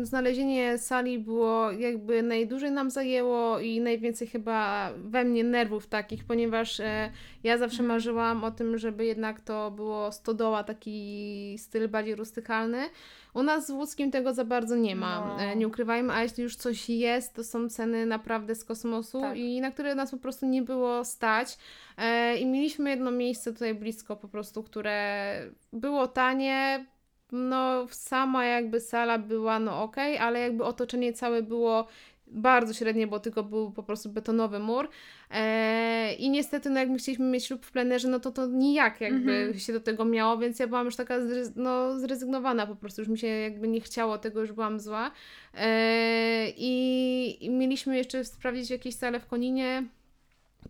[0.03, 6.81] znalezienie sali było jakby najdłużej nam zajęło i najwięcej chyba we mnie nerwów takich, ponieważ
[6.81, 7.11] e,
[7.45, 7.89] ja zawsze mhm.
[7.89, 12.89] marzyłam o tym, żeby jednak to było stodoła, taki styl bardziej rustykalny.
[13.35, 15.43] U nas w łódzkim tego za bardzo nie ma, no.
[15.43, 19.37] E, nie ukrywajmy, a jeśli już coś jest, to są ceny naprawdę z kosmosu tak.
[19.37, 21.59] i na które nas po prostu nie było stać.
[21.99, 25.39] E, I mieliśmy jedno miejsce tutaj blisko po prostu, które
[25.73, 26.87] było tanie,
[27.33, 31.87] no sama jakby sala była no ok, ale jakby otoczenie całe było
[32.27, 34.89] bardzo średnie, bo tylko był po prostu betonowy mur.
[35.31, 39.33] E, I niestety, no jakby chcieliśmy mieć ślub w plenerze, no to to nijak jakby
[39.33, 39.59] mm -hmm.
[39.59, 41.15] się do tego miało, więc ja byłam już taka
[41.57, 45.11] no, zrezygnowana po prostu, już mi się jakby nie chciało tego, już byłam zła.
[45.55, 49.85] E, i, I mieliśmy jeszcze sprawdzić jakieś sale w Koninie,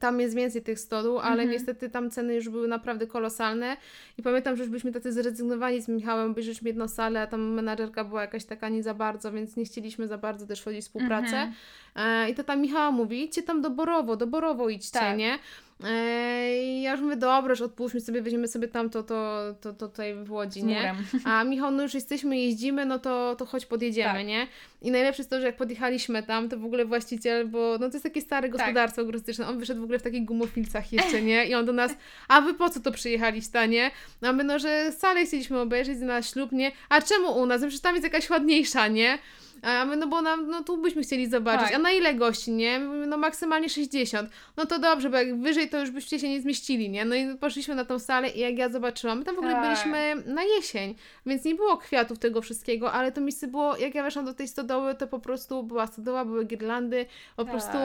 [0.01, 1.53] tam jest więcej tych stodół, ale mm -hmm.
[1.53, 3.77] niestety tam ceny już były naprawdę kolosalne
[4.19, 8.05] i pamiętam, że już byliśmy tacy zrezygnowani z Michałem, obejrzeliśmy jedną salę, a tam menadżerka
[8.05, 11.37] była jakaś taka nie za bardzo, więc nie chcieliśmy za bardzo też wchodzić w współpracę.
[11.37, 12.25] Mm -hmm.
[12.27, 15.19] e, I to ta Michała mówi, idźcie tam do Borowo, do Borowo idźcie, tak.
[15.19, 15.39] nie?
[15.85, 20.15] I ja już mówię, dobra, że odpuśćmy sobie, weźmiemy sobie tam to, to, to, tutaj
[20.25, 20.95] w Łodzi, nie?
[21.25, 24.27] A Michał, no już jesteśmy, jeździmy, no to, to chodź podjedziemy, tak.
[24.27, 24.47] nie?
[24.83, 27.93] I najlepsze jest to, że jak podjechaliśmy tam, to w ogóle właściciel, bo no to
[27.93, 28.59] jest takie stare tak.
[28.59, 29.49] gospodarstwo tak.
[29.49, 31.47] on wyszedł w ogóle w takich gumofilcach jeszcze, nie?
[31.47, 31.93] I on do nas,
[32.29, 33.91] a wy po co to przyjechaliście, nie?
[34.23, 36.73] A my, no, że salę chcieliśmy obejrzeć na ślub, nie?
[36.89, 37.61] A czemu u nas?
[37.61, 39.19] No, przecież tam jest jakaś ładniejsza, nie?
[39.67, 41.67] A my, no bo nam, no tu byśmy chcieli zobaczyć.
[41.67, 41.77] Tak.
[41.77, 42.79] A na ile gości, nie?
[42.79, 44.31] No maksymalnie 60.
[44.57, 47.05] No to dobrze, bo jak wyżej, to już byście się nie zmieścili, nie?
[47.05, 49.63] No i poszliśmy na tą salę i jak ja zobaczyłam, my tam w ogóle tak.
[49.63, 50.95] byliśmy na jesień,
[51.27, 54.49] więc nie było kwiatów tego wszystkiego, ale to miejsce było, jak ja weszłam do tej
[54.49, 57.53] stodoły, to po prostu była stodoła, były girlandy, po tak.
[57.53, 57.79] prostu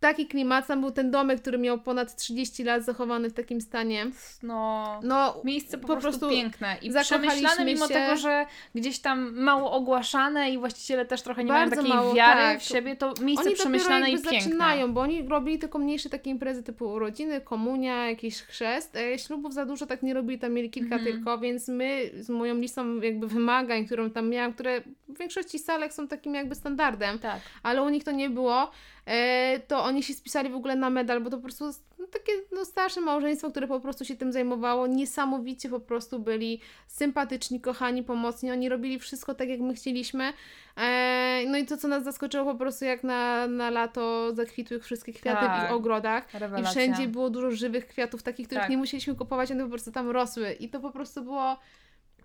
[0.00, 0.66] taki klimat.
[0.66, 4.06] Tam był ten domek, który miał ponad 30 lat zachowany w takim stanie.
[4.42, 7.94] No, no miejsce po, po prostu, prostu piękne i przemyślane mimo się...
[7.94, 12.14] tego, że gdzieś tam mało ogłaszane i właściciele też trochę nie Bardzo mają takiej mało,
[12.14, 12.60] wiary tak.
[12.60, 14.40] w siebie, to miejsce oni przemyślane i piękne.
[14.40, 18.96] zaczynają, bo oni robili tylko mniejsze takie imprezy typu urodziny, komunia, jakiś chrzest.
[18.96, 21.12] E, ślubów za dużo tak nie robili, tam mieli kilka mhm.
[21.12, 25.92] tylko, więc my z moją listą jakby wymagań, którą tam miałam, które w większości salek
[25.92, 27.40] są takim jakby standardem, tak.
[27.62, 28.70] ale u nich to nie było.
[29.06, 31.64] E, to oni się spisali w ogóle na medal, bo to po prostu
[31.98, 36.60] no, takie no, starsze małżeństwo, które po prostu się tym zajmowało, niesamowicie po prostu byli
[36.86, 40.32] sympatyczni, kochani, pomocni, oni robili wszystko tak, jak my chcieliśmy.
[40.76, 45.12] E, no i to, co nas zaskoczyło po prostu, jak na, na lato zakwitły wszystkie
[45.12, 45.54] kwiaty tak.
[45.54, 45.72] w ich tak.
[45.72, 46.70] ogrodach Rewelacja.
[46.70, 48.70] i wszędzie było dużo żywych kwiatów, takich, których tak.
[48.70, 51.56] nie musieliśmy kupować, one po prostu tam rosły i to po prostu było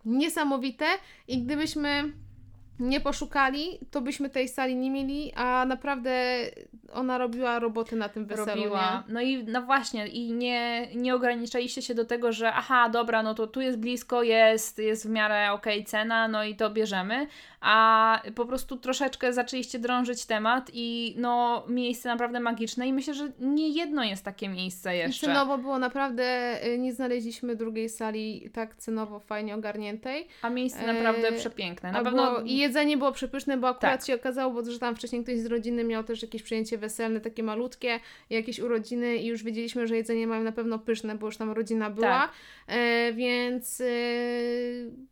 [0.05, 0.85] niesamowite
[1.27, 2.13] i gdybyśmy
[2.81, 6.11] nie poszukali, to byśmy tej sali nie mieli, a naprawdę
[6.93, 8.63] ona robiła roboty na tym weselu.
[8.63, 9.03] Robiła.
[9.07, 9.13] Nie?
[9.13, 13.33] No i no właśnie, i nie, nie ograniczaliście się do tego, że aha, dobra, no
[13.33, 17.27] to tu jest blisko, jest, jest w miarę okej okay cena, no i to bierzemy,
[17.61, 23.31] a po prostu troszeczkę zaczęliście drążyć temat i no miejsce naprawdę magiczne i myślę, że
[23.39, 25.25] nie jedno jest takie miejsce jeszcze.
[25.25, 30.27] I cenowo było naprawdę, y, nie znaleźliśmy drugiej sali tak cenowo fajnie ogarniętej.
[30.41, 31.31] A miejsce naprawdę e...
[31.31, 31.91] przepiękne.
[31.91, 32.41] Na pewno...
[32.71, 34.07] Jedzenie było przepyszne, bo akurat tak.
[34.07, 37.43] się okazało, bo, że tam wcześniej ktoś z rodziny miał też jakieś przyjęcie weselne, takie
[37.43, 41.51] malutkie, jakieś urodziny i już wiedzieliśmy, że jedzenie mają na pewno pyszne, bo już tam
[41.51, 42.31] rodzina była, tak.
[42.67, 43.85] e, więc e,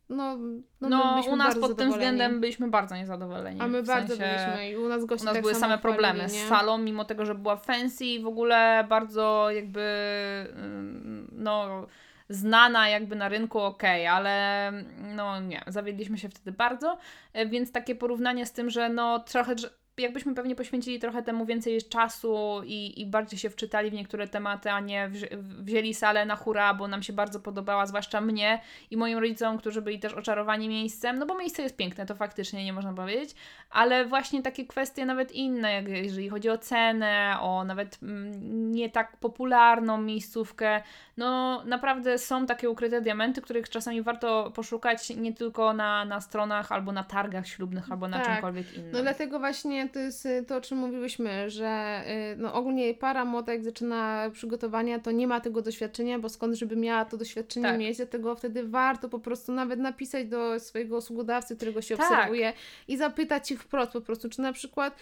[0.08, 0.36] no,
[0.80, 3.60] no, no u nas pod tym względem byliśmy bardzo niezadowoleni.
[3.60, 6.28] A my bardzo sensie, byliśmy i u nas goście U nas tak były same problemy
[6.28, 9.82] z salą, mimo tego, że była fancy i w ogóle bardzo jakby
[11.32, 11.86] no
[12.30, 16.98] znana jakby na rynku, ok, ale no nie, zawiedliśmy się wtedy bardzo,
[17.32, 19.54] e, więc takie porównanie z tym, że no trochę
[19.98, 24.70] jakbyśmy pewnie poświęcili trochę temu więcej czasu i, i bardziej się wczytali w niektóre tematy,
[24.70, 28.96] a nie wzi wzięli salę na hura, bo nam się bardzo podobała, zwłaszcza mnie i
[28.96, 32.72] moim rodzicom, którzy byli też oczarowani miejscem, no bo miejsce jest piękne, to faktycznie nie
[32.72, 33.34] można powiedzieć,
[33.70, 38.90] ale właśnie takie kwestie nawet inne, jak jeżeli chodzi o cenę, o nawet mm, nie
[38.90, 40.82] tak popularną miejscówkę,
[41.16, 46.72] no naprawdę są takie ukryte diamenty, których czasami warto poszukać nie tylko na, na stronach
[46.72, 48.26] albo na targach ślubnych, albo na tak.
[48.26, 48.90] czymkolwiek innym.
[48.92, 53.24] No dlatego właśnie to jest y, to, o czym mówiłyśmy, że y, no ogólnie para
[53.24, 57.66] młoda, jak zaczyna przygotowania, to nie ma tego doświadczenia, bo skąd, żeby miała to doświadczenie
[57.66, 57.78] tak.
[57.78, 62.10] mieć, dlatego wtedy warto po prostu nawet napisać do swojego usługodawcy, którego się tak.
[62.10, 62.52] obserwuje
[62.88, 64.96] i zapytać ich wprost po prostu, czy na przykład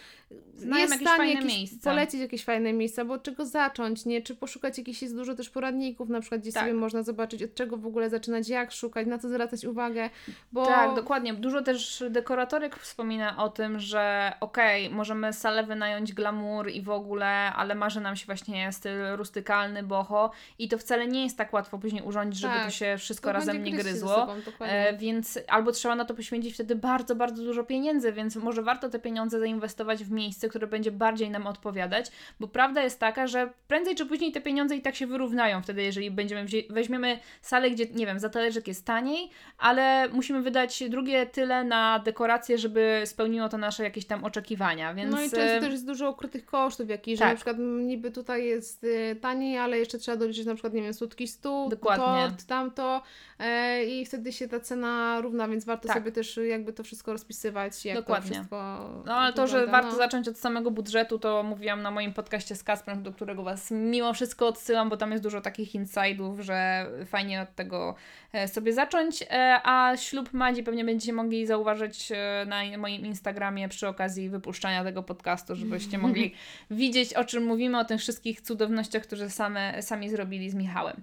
[0.55, 1.89] Znają jest jakieś fajne jakieś, miejsca.
[1.89, 4.21] polecić jakieś fajne miejsca, bo od czego zacząć, nie?
[4.21, 6.63] Czy poszukać jakichś, jest dużo też poradników, na przykład gdzie tak.
[6.63, 10.09] sobie można zobaczyć, od czego w ogóle zaczynać, jak szukać, na co zwracać uwagę,
[10.51, 10.65] bo...
[10.65, 11.33] Tak, dokładnie.
[11.33, 16.89] Dużo też dekoratorek wspomina o tym, że okej, okay, możemy salę wynająć glamour i w
[16.89, 21.53] ogóle, ale marzy nam się właśnie styl rustykalny, boho i to wcale nie jest tak
[21.53, 22.65] łatwo później urządzić, żeby tak.
[22.65, 24.15] to się wszystko to razem nie gryzło.
[24.15, 28.63] Sobą, e, więc albo trzeba na to poświęcić wtedy bardzo, bardzo dużo pieniędzy, więc może
[28.63, 33.27] warto te pieniądze zainwestować w miejsce, które będzie bardziej nam odpowiadać, bo prawda jest taka,
[33.27, 37.71] że prędzej czy później te pieniądze i tak się wyrównają wtedy, jeżeli będziemy weźmiemy salę,
[37.71, 43.01] gdzie, nie wiem, za talerzyk jest taniej, ale musimy wydać drugie tyle na dekoracje, żeby
[43.05, 44.58] spełniło to nasze jakieś tam oczekiwania,
[44.95, 45.11] więc...
[45.11, 47.27] No i często też jest dużo ukrytych kosztów jakichś, tak.
[47.27, 50.81] że na przykład niby tutaj jest y, taniej, ale jeszcze trzeba doliczyć na przykład, nie
[50.81, 52.05] wiem, słodki stół, Dokładnie.
[52.05, 53.01] tort, tamto
[53.39, 55.97] e, i wtedy się ta cena równa, więc warto tak.
[55.97, 58.29] sobie też jakby to wszystko rozpisywać, jak Dokładnie.
[58.29, 59.97] to wszystko No ale to, że warto no.
[59.97, 64.13] zacząć od samego budżetu, to mówiłam na moim podcaście z Kasprem, do którego Was mimo
[64.13, 67.95] wszystko odsyłam, bo tam jest dużo takich insidów, że fajnie od tego
[68.33, 73.69] e, sobie zacząć, e, a ślub Madzi pewnie będziecie mogli zauważyć e, na moim Instagramie
[73.69, 76.33] przy okazji wypuszczania tego podcastu, żebyście mogli
[76.71, 81.01] widzieć, o czym mówimy, o tych wszystkich cudownościach, które same, sami zrobili z Michałem.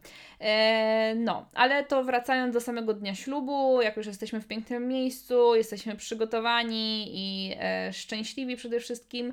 [1.17, 5.97] No, ale to wracając do samego dnia ślubu, jak już jesteśmy w pięknym miejscu, jesteśmy
[5.97, 7.55] przygotowani i
[7.93, 9.33] szczęśliwi przede wszystkim,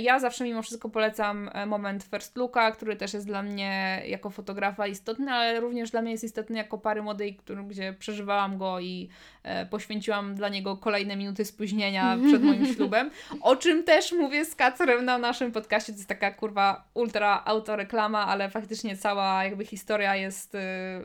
[0.00, 4.86] ja zawsze mimo wszystko polecam moment first looka, który też jest dla mnie jako fotografa
[4.86, 9.08] istotny, ale również dla mnie jest istotny jako pary młodej, który, gdzie przeżywałam go i
[9.42, 13.10] e, poświęciłam dla niego kolejne minuty spóźnienia przed moim ślubem,
[13.42, 15.92] o czym też mówię z Kacrem na naszym podcaście.
[15.92, 20.58] To jest taka kurwa ultra autoreklama, ale faktycznie cała jakby historia jest e,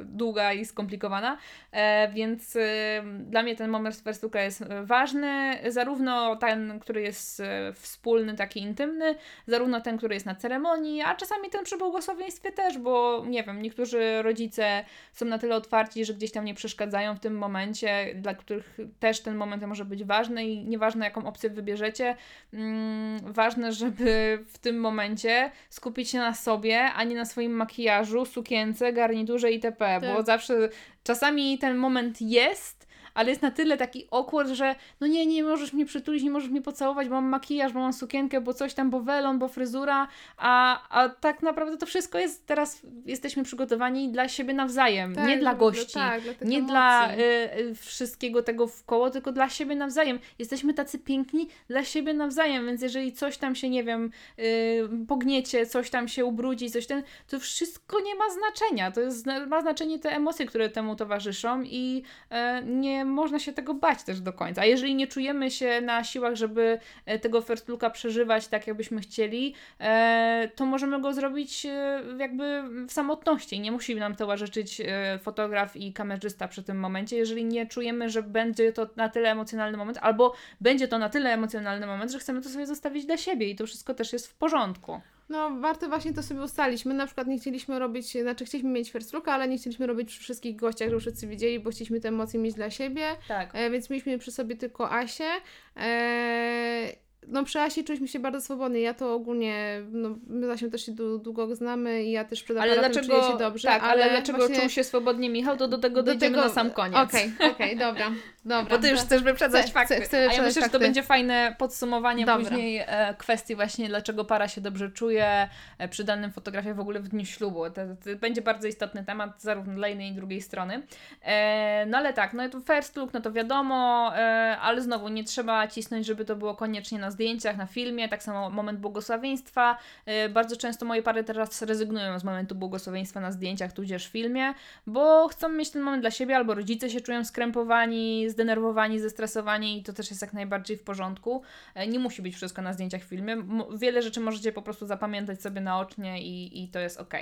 [0.04, 1.38] długa i skomplikowana,
[1.72, 7.74] e, więc e, dla mnie ten moment Werstuka jest ważny, zarówno ten, który jest e,
[7.74, 9.16] wspólny, taki intymny,
[9.48, 13.62] zarówno ten, który jest na ceremonii, a czasami ten przy błogosławieństwie też, bo nie wiem,
[13.62, 18.34] niektórzy rodzice są na tyle otwarci, że gdzieś tam nie przeszkadzają w tym momencie, dla
[18.34, 22.16] których też ten moment może być ważny i nieważne jaką opcję wybierzecie,
[22.54, 28.26] mm, ważne, żeby w tym momencie skupić się na sobie, a nie na swoim makijażu,
[28.26, 30.02] sukience, garniturze itp., tak.
[30.02, 30.70] bo zawsze
[31.04, 32.85] czasami ten moment jest,
[33.16, 36.50] ale jest na tyle taki awkward, że no nie, nie możesz mnie przytulić, nie możesz
[36.50, 40.08] mnie pocałować, bo mam makijaż, bo mam sukienkę, bo coś tam, bo welon, bo fryzura,
[40.38, 45.38] a, a tak naprawdę to wszystko jest, teraz jesteśmy przygotowani dla siebie nawzajem, tak, nie
[45.38, 46.72] dla gości, tak, dla nie emocji.
[46.72, 47.20] dla y,
[47.60, 50.20] y, wszystkiego tego w koło, tylko dla siebie nawzajem.
[50.40, 55.66] Jesteśmy tacy piękni dla siebie nawzajem, więc jeżeli coś tam się, nie wiem, y, pogniecie,
[55.66, 58.92] coś tam się ubrudzi, coś ten, to wszystko nie ma znaczenia.
[58.92, 63.74] To jest, ma znaczenie te emocje, które temu towarzyszą i y, nie można się tego
[63.74, 64.62] bać też do końca.
[64.62, 69.02] A jeżeli nie czujemy się na siłach, żeby e, tego first looka przeżywać tak, jakbyśmy
[69.02, 73.60] chcieli, e, to możemy go zrobić e, jakby w samotności.
[73.60, 74.82] Nie musi nam towarzyszyć
[75.22, 79.78] fotograf i kamerzysta przy tym momencie, jeżeli nie czujemy, że będzie to na tyle emocjonalny
[79.78, 83.50] moment, albo będzie to na tyle emocjonalny moment, że chcemy to sobie zostawić dla siebie
[83.50, 85.02] i to wszystko też jest w porządku.
[85.30, 86.86] No, warto właśnie to sobie ustalić.
[86.86, 90.10] My na przykład nie chcieliśmy robić, znaczy chcieliśmy mieć first looka, ale nie chcieliśmy robić
[90.10, 93.06] przy wszystkich gościach, żeby wszyscy widzieli, bo chcieliśmy te emocje mieć dla siebie.
[93.28, 93.50] Tak.
[93.54, 95.30] E, więc mieliśmy przy sobie tylko Asię.
[95.78, 98.82] E, no przy Asi czuliśmy się bardzo swobodnie.
[98.82, 102.80] Ja to ogólnie, no my Asią też się długo znamy i ja też przed ale
[102.80, 103.68] dlaczego, czuję się dobrze.
[103.68, 104.60] Tak, ale, ale dlaczego właśnie...
[104.60, 106.48] czuł się swobodnie Michał, to do tego do dojdziemy tego...
[106.48, 106.98] na sam koniec.
[106.98, 108.12] Okej, okay, okej, okay, dobra,
[108.46, 108.78] dobra.
[108.78, 109.96] Bo ty już chcesz wyprzedzać chcę, fakty.
[109.96, 110.62] Chcę, chcę A ja myślę, fakty.
[110.62, 112.50] że to będzie fajne podsumowanie dobra.
[112.50, 117.00] później e, kwestii właśnie, dlaczego para się dobrze czuje e, przy danym fotografie w ogóle
[117.00, 117.70] w dniu ślubu.
[117.70, 120.82] To, to będzie bardzo istotny temat zarówno dla jednej i drugiej strony.
[121.22, 125.24] E, no ale tak, no to first look, no to wiadomo, e, ale znowu nie
[125.24, 129.78] trzeba cisnąć, żeby to było koniecznie na zdjęciach, na filmie, tak samo moment błogosławieństwa.
[130.26, 134.54] Y, bardzo często moje pary teraz rezygnują z momentu błogosławieństwa na zdjęciach, tudzież filmie,
[134.88, 139.84] bo chcą mieć ten moment dla siebie, albo rodzice się czują skrępowani, zdenerwowani, zestresowani i
[139.84, 141.42] to też jest jak najbardziej w porządku.
[141.84, 143.38] Y, nie musi być wszystko na zdjęciach, filmie.
[143.78, 147.14] Wiele rzeczy możecie po prostu zapamiętać sobie naocznie i, i to jest ok.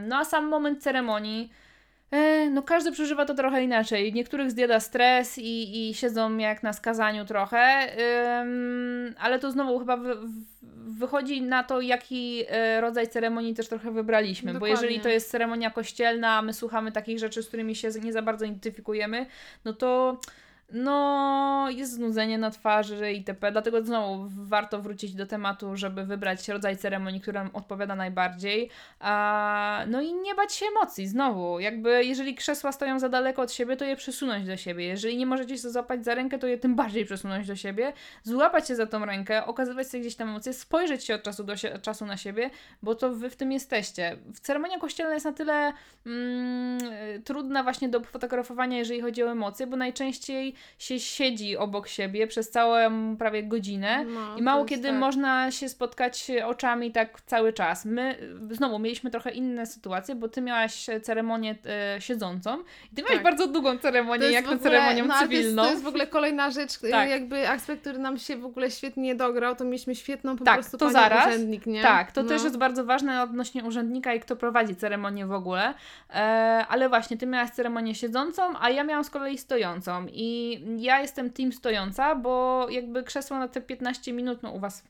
[0.00, 1.50] No a sam moment ceremonii.
[2.12, 4.12] E, no każdy przeżywa to trochę inaczej.
[4.12, 7.88] Niektórych zjada stres i, i siedzą jak na skazaniu trochę,
[8.40, 10.16] ym, ale to znowu chyba wy,
[10.88, 14.52] wychodzi na to, jaki e, rodzaj ceremonii też trochę wybraliśmy.
[14.52, 14.74] Dokładnie.
[14.74, 18.12] Bo jeżeli to jest ceremonia kościelna, a my słuchamy takich rzeczy, z którymi się nie
[18.12, 19.26] za bardzo identyfikujemy,
[19.64, 20.20] no to
[20.72, 23.52] no jest znudzenie na twarzy itp.
[23.52, 28.70] Dlatego znowu warto wrócić do tematu, żeby wybrać rodzaj ceremonii, która odpowiada najbardziej.
[29.00, 31.08] A, no i nie bać się emocji.
[31.08, 34.84] Znowu, jakby jeżeli krzesła stoją za daleko od siebie, to je przesunąć do siebie.
[34.84, 37.92] Jeżeli nie możecie się złapać za rękę, to je tym bardziej przesunąć do siebie.
[38.22, 41.56] Złapać się za tą rękę, okazywać sobie gdzieś tam emocje, spojrzeć się od czasu do
[41.56, 42.50] się, czasu na siebie,
[42.82, 44.16] bo to wy w tym jesteście.
[44.42, 45.72] Ceremonia kościelna jest na tyle
[46.06, 46.78] mm,
[47.24, 52.50] trudna właśnie do fotografowania, jeżeli chodzi o emocje, bo najczęściej się siedzi obok siebie przez
[52.50, 54.98] całą prawie godzinę no, i mało kiedy tak.
[54.98, 57.84] można się spotkać oczami tak cały czas.
[57.84, 58.18] My
[58.50, 62.58] znowu mieliśmy trochę inne sytuacje, bo ty miałaś ceremonię e, siedzącą
[62.92, 63.22] i ty miałaś tak.
[63.22, 65.62] bardzo długą ceremonię, jak na ceremonią no, cywilną.
[65.62, 67.10] To jest, to jest w ogóle kolejna rzecz, tak.
[67.10, 70.78] jakby aspekt, który nam się w ogóle świetnie dograł, to mieliśmy świetną po tak, prostu
[70.78, 71.26] to zaraz.
[71.26, 71.82] urzędnik, nie?
[71.82, 72.28] Tak, to no.
[72.28, 75.74] też jest bardzo ważne odnośnie urzędnika i kto prowadzi ceremonię w ogóle,
[76.10, 76.14] e,
[76.68, 81.30] ale właśnie ty miałaś ceremonię siedzącą, a ja miałam z kolei stojącą i ja jestem
[81.30, 84.84] team stojąca, bo jakby krzesło na te 15 minut, no u Was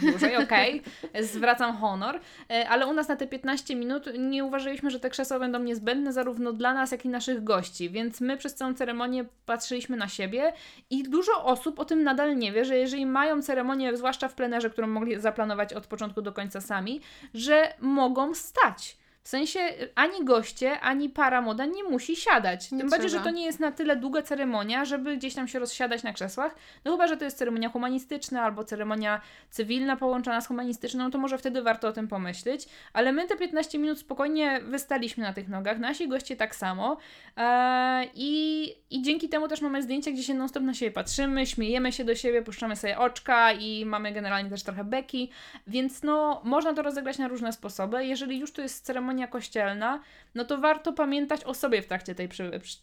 [0.00, 4.90] dłużej, okej, okay, zwracam honor, e, ale u nas na te 15 minut nie uważaliśmy,
[4.90, 8.54] że te krzesła będą niezbędne zarówno dla nas, jak i naszych gości, więc my przez
[8.54, 10.52] całą ceremonię patrzyliśmy na siebie
[10.90, 14.70] i dużo osób o tym nadal nie wie, że jeżeli mają ceremonię, zwłaszcza w plenerze,
[14.70, 17.00] którą mogli zaplanować od początku do końca sami,
[17.34, 18.96] że mogą stać
[19.26, 19.60] w sensie
[19.94, 22.72] ani goście, ani para moda nie musi siadać.
[22.72, 25.58] Nie Tym bardziej, że to nie jest na tyle długa ceremonia, żeby gdzieś tam się
[25.58, 26.54] rozsiadać na krzesłach.
[26.84, 31.18] No chyba, że to jest ceremonia humanistyczna albo ceremonia cywilna połączona z humanistyczną, no to
[31.18, 32.68] może wtedy warto o tym pomyśleć.
[32.92, 36.96] Ale my te 15 minut spokojnie wystaliśmy na tych nogach, nasi goście tak samo.
[37.36, 41.92] Eee, i, I dzięki temu też mamy zdjęcia, gdzie się non-stop na siebie patrzymy, śmiejemy
[41.92, 45.30] się do siebie, puszczamy sobie oczka i mamy generalnie też trochę beki.
[45.66, 48.06] Więc no, można to rozegrać na różne sposoby.
[48.06, 50.00] Jeżeli już to jest ceremonia ceremonia kościelna,
[50.34, 52.78] no to warto pamiętać o sobie w trakcie tej, przy, przy,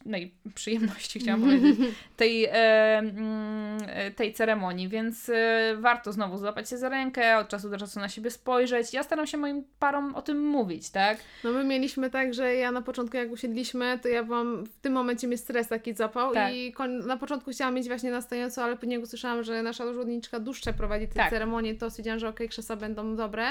[0.55, 1.79] przyjemności, chciałam powiedzieć,
[2.17, 7.77] tej, e, tej ceremonii, więc e, warto znowu złapać się za rękę, od czasu do
[7.77, 8.93] czasu na siebie spojrzeć.
[8.93, 11.17] Ja staram się moim parom o tym mówić, tak?
[11.43, 14.93] No my mieliśmy tak, że ja na początku jak usiedliśmy, to ja byłam, w tym
[14.93, 16.53] momencie mnie stres taki zapał tak.
[16.53, 16.73] i
[17.05, 21.07] na początku chciałam mieć właśnie na stojąco, ale później usłyszałam, że nasza urzędniczka dłuższe prowadzi
[21.07, 21.29] te tak.
[21.29, 23.45] ceremonie, to stwierdziłam, że okej, okay, krzesła będą dobre.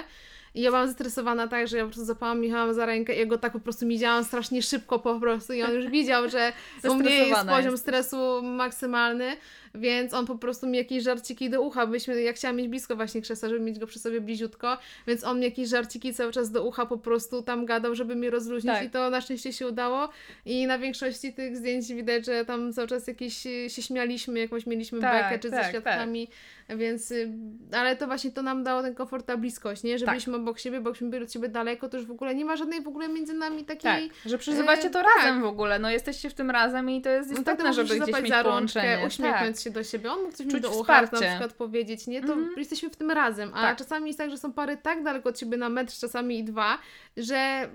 [0.54, 3.26] I ja byłam zestresowana tak, że ja po prostu zapałam Michała za rękę i ja
[3.26, 6.52] go tak po prostu widziałam strasznie szybko po prostu i on już widział, że
[6.88, 9.36] u mnie jest poziom stresu maksymalny.
[9.74, 13.22] Więc on po prostu mi jakieś żarciki do ucha, byśmy, ja chciałam mieć blisko właśnie
[13.22, 16.64] krzesła, żeby mieć go przy sobie bliziutko, więc on mi jakieś żarciki cały czas do
[16.64, 18.84] ucha po prostu tam gadał, żeby mnie rozluźnić tak.
[18.84, 20.08] i to na szczęście się udało
[20.46, 23.36] i na większości tych zdjęć widać, że tam cały czas jakieś
[23.68, 26.28] się śmialiśmy, jakąś mieliśmy tak, bekę czy tak, ze świadkami,
[26.68, 26.78] tak.
[26.78, 27.32] więc, y,
[27.72, 30.14] ale to właśnie to nam dało ten komfort, ta bliskość, nie, że tak.
[30.14, 32.56] byliśmy obok siebie, bo byśmy byli od siebie daleko, to już w ogóle nie ma
[32.56, 34.08] żadnej w ogóle między nami takiej...
[34.08, 35.42] Tak, że przeżywacie to e, razem tak.
[35.42, 38.22] w ogóle, no jesteście w tym razem i to jest no istotne, no, żeby gdzieś
[38.22, 38.98] mieć połączenie.
[39.06, 40.12] uśmiechnąć się do siebie.
[40.12, 42.22] On mógł coś Czuć mi do ucha na przykład powiedzieć, nie?
[42.22, 42.50] To mm.
[42.56, 43.50] jesteśmy w tym razem.
[43.54, 43.78] A tak.
[43.78, 46.78] czasami jest tak, że są pary tak daleko od siebie na metr, czasami i dwa,
[47.16, 47.68] że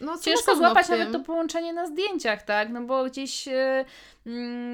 [0.00, 2.70] no, Ciężko złapać nawet to połączenie na zdjęciach, tak?
[2.70, 3.84] No bo gdzieś mm,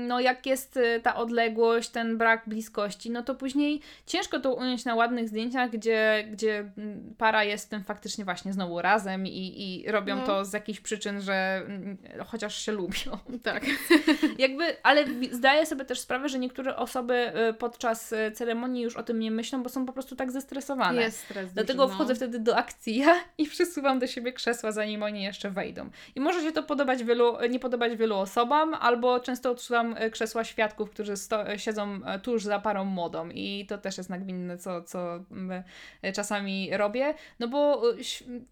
[0.08, 4.84] no jak jest y, ta odległość, ten brak bliskości, no to później ciężko to ująć
[4.84, 9.90] na ładnych zdjęciach, gdzie, gdzie mm, para jest tym faktycznie właśnie znowu razem i, i
[9.90, 10.26] robią no.
[10.26, 13.18] to z jakichś przyczyn, że mm, chociaż się lubią.
[13.42, 13.66] Tak.
[14.38, 19.18] Jakby, ale zdaję sobie też sprawę, że niektóre osoby y, podczas ceremonii już o tym
[19.18, 21.02] nie myślą, bo są po prostu tak zestresowane.
[21.02, 21.52] Jest stres.
[21.52, 21.94] Dlatego no.
[21.94, 25.90] wchodzę wtedy do akcji ja i przesuwam do siebie krzesła, zanim oni jeszcze wejdą.
[26.14, 30.44] I może się to podobać wielu, nie podobać wielu osobom, albo często odsuwam e, krzesła
[30.44, 34.58] świadków, którzy sto, e, siedzą e, tuż za parą młodą i to też jest nagminne,
[34.58, 35.20] co, co
[36.14, 37.82] czasami robię, no bo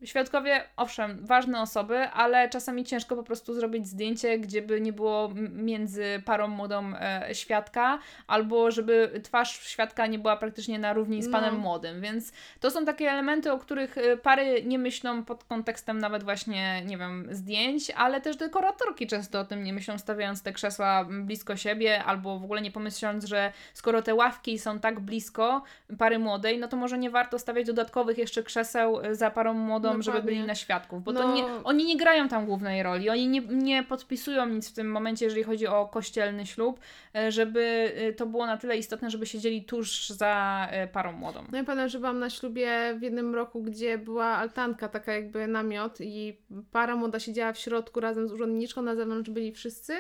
[0.04, 5.32] świadkowie, owszem, ważne osoby, ale czasami ciężko po prostu zrobić zdjęcie, gdzie by nie było
[5.50, 6.92] między parą młodą
[7.32, 11.60] świadka, albo żeby twarz świadka nie była praktycznie na równi z panem no.
[11.60, 16.82] młodym, więc to są takie elementy, o których pary nie myślą pod kontekstem nawet właśnie,
[16.84, 21.56] nie wiem, zdjęć, ale też dekoratorki często o tym nie myślą, stawiając te krzesła blisko
[21.56, 25.62] siebie, albo w ogóle nie pomyśląc, że skoro te ławki są tak blisko
[25.98, 30.02] pary młodej, no to może nie warto stawiać dodatkowych jeszcze krzeseł za parą młodą, Dokładnie.
[30.02, 31.20] żeby byli na świadków, bo no.
[31.20, 34.90] to nie, oni nie grają tam głównej roli, oni nie, nie podpisują nic w tym
[34.90, 36.80] momencie, jeżeli chodzi o kościelny ślub,
[37.14, 41.44] e, żeby e, to było na tyle istotne, żeby siedzieli tuż za e, parą młodą.
[41.52, 45.46] No i pamiętam, że byłam na ślubie w jednym roku, gdzie była altanka, taka jakby
[45.46, 46.36] namiot i
[46.72, 49.92] para młoda siedziała w środku razem z urzędniczką, na zewnątrz byli wszyscy.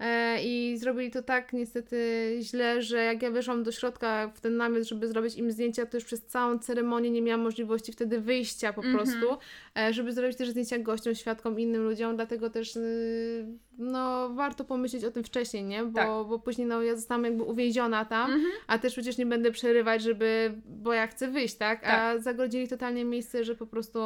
[0.00, 1.96] E, I zrobili to tak niestety
[2.40, 5.96] źle, że jak ja weszłam do środka w ten namiot, żeby zrobić im zdjęcia, to
[5.96, 8.96] już przez całą ceremonię nie miałam możliwości wtedy wyjścia po mm -hmm.
[8.96, 9.38] prostu,
[9.78, 13.46] e, żeby zrobić też zdjęcia gościom, świadkom, innym ludziom, dlatego też y,
[13.78, 15.84] no warto pomyśleć o tym wcześniej, nie?
[15.84, 16.08] Bo, tak.
[16.08, 18.52] bo później no ja zostałam jakby uwięziona tam, mm -hmm.
[18.66, 21.80] a też przecież nie będę przerywać, żeby, bo ja chcę wyjść, tak?
[21.80, 21.90] tak.
[21.90, 23.98] A zagrodzili totalnie miejsce, że po prostu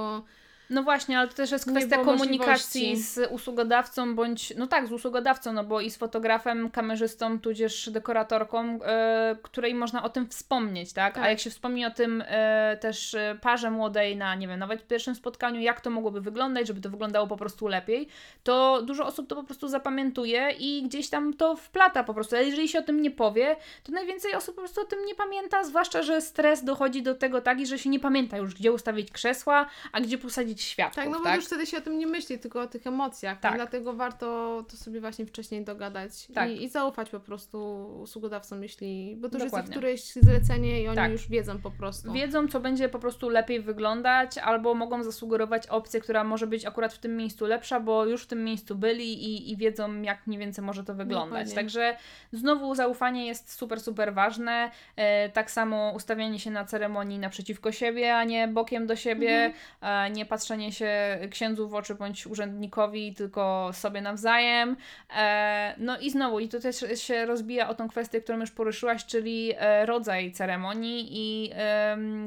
[0.70, 5.52] no właśnie, ale to też jest kwestia komunikacji z usługodawcą, bądź, no tak, z usługodawcą,
[5.52, 11.14] no bo i z fotografem, kamerzystą, tudzież dekoratorką, e, której można o tym wspomnieć, tak?
[11.14, 11.24] tak?
[11.24, 14.87] A jak się wspomni o tym e, też e, parze młodej na, nie wiem, nawet
[14.87, 18.09] pierwszym spotkaniu, jak to mogłoby wyglądać, żeby to wyglądało po prostu lepiej,
[18.42, 22.37] to dużo osób to po prostu zapamiętuje i gdzieś tam to wplata po prostu.
[22.37, 25.14] Ale jeżeli się o tym nie powie, to najwięcej osób po prostu o tym nie
[25.14, 29.11] pamięta, zwłaszcza, że stres dochodzi do tego tak, że się nie pamięta już, gdzie ustawić
[29.11, 31.02] krzesła, a gdzie posadzić światło.
[31.02, 31.36] Tak, no bo tak?
[31.36, 33.40] już wtedy się o tym nie myśli, tylko o tych emocjach.
[33.40, 33.54] Tak.
[33.54, 34.26] Dlatego warto
[34.70, 36.50] to sobie właśnie wcześniej dogadać tak.
[36.50, 39.16] i, i zaufać po prostu usługodawcom, jeśli.
[39.16, 41.12] Bo to już jest któreś zlecenie i oni tak.
[41.12, 42.12] już wiedzą po prostu.
[42.12, 46.94] Wiedzą, co będzie po prostu lepiej wyglądać, albo mogą zasugerować opcję, która może być akurat
[46.94, 50.38] w tym miejscu lepsza, bo już w tym miejscu byli i, i wiedzą, jak mniej
[50.40, 51.48] więcej może to wyglądać.
[51.48, 51.54] Dokładnie.
[51.54, 51.96] Także
[52.32, 54.70] znowu zaufanie jest super, super ważne.
[54.96, 60.06] E, tak samo ustawianie się na ceremonii naprzeciwko siebie, a nie bokiem do siebie, mhm.
[60.06, 64.76] e, nie patrzenie patrzenie się księdzu w oczy bądź urzędnikowi, tylko sobie nawzajem.
[65.16, 69.06] E, no i znowu, i to też się rozbija o tą kwestię, którą już poruszyłaś,
[69.06, 71.50] czyli e, rodzaj ceremonii i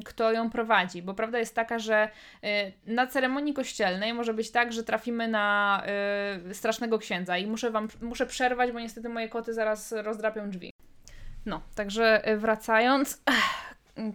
[0.06, 1.02] kto ją prowadzi.
[1.02, 2.10] Bo prawda jest taka, że
[2.44, 5.84] e, na ceremonii kościelnej może być tak, że trafimy na
[6.54, 10.74] strasznego księdza i muszę Wam muszę przerwać, bo niestety moje koty zaraz rozdrapią drzwi.
[11.46, 13.22] No, także wracając.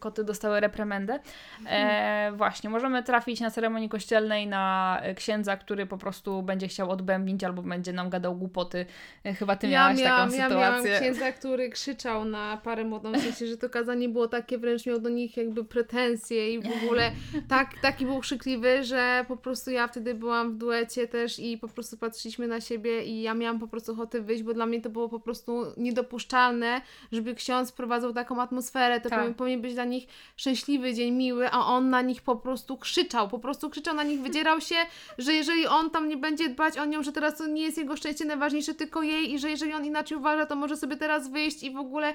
[0.00, 1.20] Koty dostały reprymendę.
[1.66, 7.44] E, właśnie, możemy trafić na ceremonii kościelnej na księdza, który po prostu będzie chciał odbębnić
[7.44, 8.86] albo będzie nam gadał głupoty.
[9.24, 10.90] E, chyba ty ja miałaś miałam, taką ja sytuację.
[10.90, 14.58] Ja miałam księdza, który krzyczał na parę młodą, w sensie, że to kazanie było takie,
[14.58, 17.10] wręcz miał do nich jakby pretensje i w ogóle
[17.48, 21.68] tak, taki był krzykliwy, że po prostu ja wtedy byłam w duecie też i po
[21.68, 24.90] prostu patrzyliśmy na siebie i ja miałam po prostu ochotę wyjść, bo dla mnie to
[24.90, 26.80] było po prostu niedopuszczalne,
[27.12, 29.34] żeby ksiądz prowadzał taką atmosferę, to tak.
[29.34, 33.38] powinien być dla nich szczęśliwy dzień, miły, a on na nich po prostu krzyczał, po
[33.38, 34.76] prostu krzyczał na nich, wydzierał się,
[35.18, 37.96] że jeżeli on tam nie będzie dbać o nią, że teraz to nie jest jego
[37.96, 41.62] szczęście najważniejsze, tylko jej i że jeżeli on inaczej uważa, to może sobie teraz wyjść
[41.62, 42.14] i w ogóle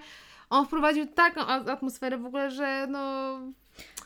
[0.49, 3.37] on wprowadził taką atmosferę w ogóle, że no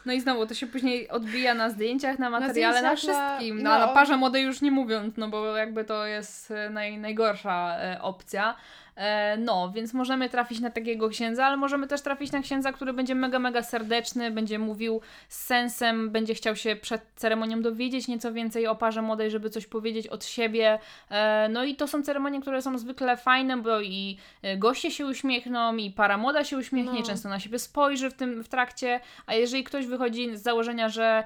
[0.05, 3.63] no i znowu to się później odbija na zdjęciach, na materiale, na, na wszystkim.
[3.63, 7.77] No, no, parze młodej już nie mówiąc, no bo jakby to jest e, naj, najgorsza
[7.77, 8.55] e, opcja.
[8.95, 12.93] E, no, więc możemy trafić na takiego księdza, ale możemy też trafić na księdza, który
[12.93, 18.34] będzie mega, mega serdeczny, będzie mówił z sensem, będzie chciał się przed ceremonią dowiedzieć nieco
[18.34, 20.79] więcej o parze młodej, żeby coś powiedzieć od siebie.
[21.10, 25.05] E, no i to są ceremonie, które są zwykle fajne, bo i e, goście się
[25.05, 27.05] uśmiechną, i para młoda się uśmiechnie, no.
[27.05, 31.23] często na siebie spojrzy w tym w trakcie, a jeżeli ktoś wychodzi z założenia, że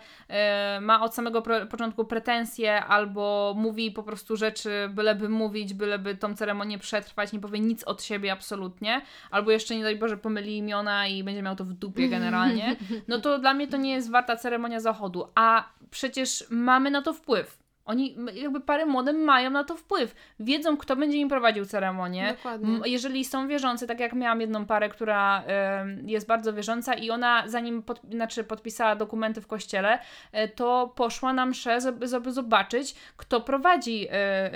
[0.81, 6.77] ma od samego początku pretensje albo mówi po prostu rzeczy, byleby mówić, byleby tą ceremonię
[6.77, 11.41] przetrwać, nie nic od siebie absolutnie, albo jeszcze nie daj Boże pomyli imiona i będzie
[11.41, 12.75] miał to w dupie generalnie,
[13.07, 17.13] no to dla mnie to nie jest warta ceremonia zachodu, a przecież mamy na to
[17.13, 17.58] wpływ.
[17.89, 20.15] Oni, jakby pary młode mają na to wpływ.
[20.39, 22.33] Wiedzą, kto będzie im prowadził ceremonię.
[22.37, 22.79] Dokładnie.
[22.85, 27.43] Jeżeli są wierzący, tak jak miałam jedną parę, która y, jest bardzo wierząca i ona
[27.47, 33.41] zanim pod, znaczy podpisała dokumenty w kościele, y, to poszła na mszę, żeby, zobaczyć, kto
[33.41, 34.07] prowadzi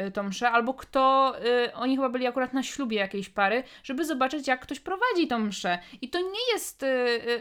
[0.07, 1.35] y, tą mszę, albo kto,
[1.73, 5.79] oni chyba byli akurat na ślubie jakiejś pary, żeby zobaczyć, jak ktoś prowadzi tą mszę.
[6.01, 6.85] I to nie jest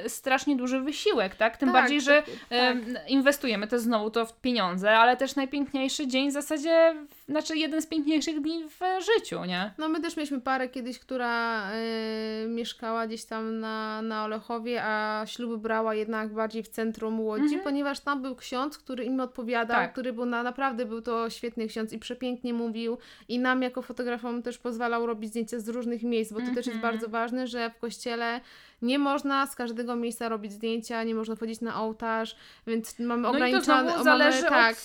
[0.06, 1.56] strasznie duży wysiłek, tak?
[1.56, 2.76] Tym tak, bardziej, że tak.
[3.08, 5.36] inwestujemy to znowu to w pieniądze, ale też
[5.82, 6.94] najpiękniejszy dzień w zasadzie,
[7.28, 9.74] znaczy jeden z piękniejszych dni w życiu, nie?
[9.78, 15.24] No my też mieliśmy parę kiedyś, która y, mieszkała gdzieś tam na, na Olechowie, a
[15.26, 17.62] ślub brała jednak bardziej w centrum Łodzi, mhm.
[17.62, 19.92] ponieważ tam był ksiądz, który im odpowiadał, tak.
[19.92, 24.42] który był na, naprawdę był to świetny ksiądz i przepięknie mówił i nam jako fotografom
[24.42, 26.92] też pozwalał robić zdjęcia z różnych miejsc, bo to też jest mhm.
[26.92, 28.40] bardzo ważne, że w kościele
[28.82, 33.30] nie można z każdego miejsca robić zdjęcia, nie można wchodzić na ołtarz, więc mamy no
[33.30, 33.96] ograniczone...
[33.96, 34.76] No zależy tak,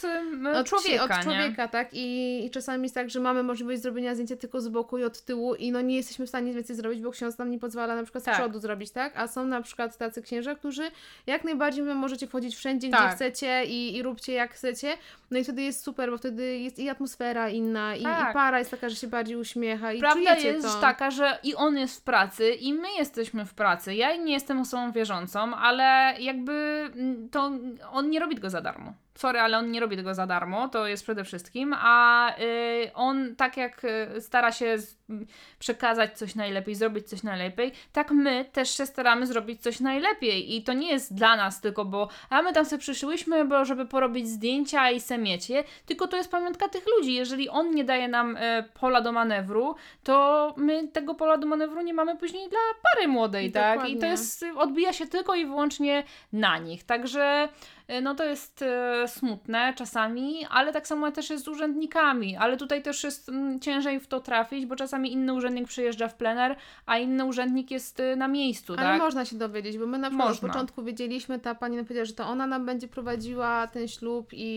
[0.52, 1.70] od, od człowieka, od człowieka, nie?
[1.70, 1.90] tak?
[1.94, 5.22] I, I czasami jest tak, że mamy możliwość zrobienia zdjęcia tylko z boku i od
[5.22, 8.04] tyłu i no nie jesteśmy w stanie więcej zrobić, bo ksiądz nam nie pozwala na
[8.04, 8.36] przykład z tak.
[8.36, 9.18] przodu zrobić, tak?
[9.18, 10.92] A są na przykład tacy księża, którzy
[11.28, 13.02] jak najbardziej wy możecie wchodzić wszędzie, tak.
[13.02, 14.98] gdzie chcecie i, i róbcie jak chcecie,
[15.32, 18.32] no i wtedy jest super, bo wtedy jest i atmosfera inna, i, tak.
[18.32, 20.82] i para jest taka, że się bardziej uśmiecha i Prawda jest to.
[20.82, 23.87] taka, że i on jest w pracy, i my jesteśmy w pracy.
[23.96, 27.52] Ja nie jestem osobą wierzącą, ale jakby mm, to
[27.92, 30.88] on nie robi tego za darmo sorry, ale on nie robi tego za darmo, to
[30.88, 34.98] jest przede wszystkim, a y, on tak jak y, stara się z,
[35.60, 40.64] przekazać coś najlepiej, zrobić coś najlepiej, tak my też się staramy zrobić coś najlepiej i
[40.64, 44.28] to nie jest dla nas tylko, bo a my tam sobie przyszłyśmy, bo żeby porobić
[44.28, 47.14] zdjęcia i semiecie, tylko to jest pamiątka tych ludzi.
[47.14, 51.82] Jeżeli on nie daje nam y, pola do manewru, to my tego pola do manewru
[51.82, 53.90] nie mamy później dla pary młodej, I tak?
[53.90, 56.04] I to jest, odbija się tylko i wyłącznie
[56.34, 56.84] na nich.
[56.84, 57.50] Także
[58.02, 62.84] no to jest e, smutne czasami, ale tak samo też jest z urzędnikami, ale tutaj
[62.84, 66.98] też jest mm, ciężej w to trafić, bo czasami inny urzędnik przyjeżdża w plener, a
[66.98, 69.02] inny urzędnik jest e, na miejscu, ale tak?
[69.02, 72.14] można się dowiedzieć, bo my na przykład od początku wiedzieliśmy, ta pani nam powiedziała, że
[72.14, 74.48] to ona nam będzie prowadziła ten ślub i,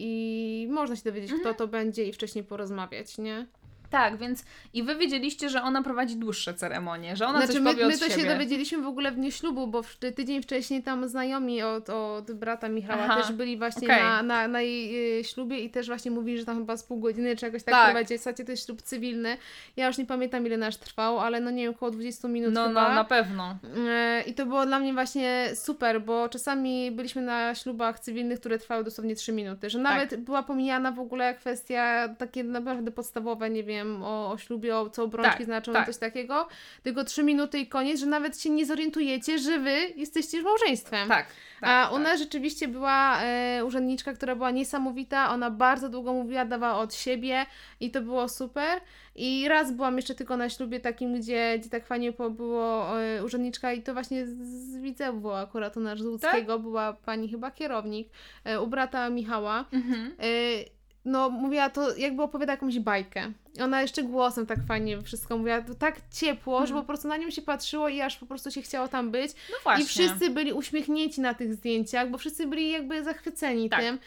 [0.00, 1.54] i można się dowiedzieć, mhm.
[1.54, 3.46] kto to będzie i wcześniej porozmawiać, nie?
[3.92, 7.70] Tak, więc i wy wiedzieliście, że ona prowadzi dłuższe ceremonie, że ona znaczy, coś my,
[7.70, 8.22] powie my to siebie.
[8.22, 9.82] się dowiedzieliśmy w ogóle w dniu ślubu, bo
[10.16, 13.22] tydzień wcześniej tam znajomi od, od brata Michała Aha.
[13.22, 14.02] też byli właśnie okay.
[14.02, 17.00] na, na, na jej y, ślubie i też właśnie mówili, że tam chyba z pół
[17.00, 17.84] godziny czy jakoś tak, tak.
[17.84, 18.18] prowadzi.
[18.18, 19.36] W to jest ślub cywilny.
[19.76, 22.68] Ja już nie pamiętam ile nasz trwał, ale no nie wiem, około 20 minut no,
[22.68, 22.88] chyba.
[22.88, 23.58] No, na pewno.
[23.64, 28.58] Y, I to było dla mnie właśnie super, bo czasami byliśmy na ślubach cywilnych, które
[28.58, 30.20] trwały dosłownie 3 minuty, że nawet tak.
[30.20, 35.02] była pomijana w ogóle kwestia takie naprawdę podstawowe, nie wiem, o, o ślubie lubią, co
[35.02, 35.86] obrączki tak, znaczą, tak.
[35.86, 36.48] coś takiego,
[36.82, 41.08] tylko trzy minuty i koniec, że nawet się nie zorientujecie, że wy jesteście już małżeństwem.
[41.08, 41.26] Tak.
[41.60, 42.02] tak A tak.
[42.02, 47.46] nas rzeczywiście była e, urzędniczka, która była niesamowita, ona bardzo długo mówiła, dawała od siebie
[47.80, 48.80] i to było super.
[49.14, 53.72] I raz byłam jeszcze tylko na ślubie takim, gdzie, gdzie tak fajnie było e, urzędniczka
[53.72, 56.62] i to właśnie z, Widzewu było akurat u nas z Łódzkiego, tak?
[56.62, 58.08] była pani chyba kierownik,
[58.44, 59.64] e, u brata Michała.
[59.72, 60.14] Mhm.
[60.18, 63.32] E, no mówiła to, jakby opowiada jakąś bajkę.
[63.58, 66.80] I ona jeszcze głosem tak fajnie wszystko mówiła, to tak ciepło, że mhm.
[66.82, 69.32] po prostu na nią się patrzyło i aż po prostu się chciało tam być.
[69.50, 69.84] No właśnie.
[69.84, 73.80] I wszyscy byli uśmiechnięci na tych zdjęciach, bo wszyscy byli jakby zachwyceni tak.
[73.80, 73.98] tym.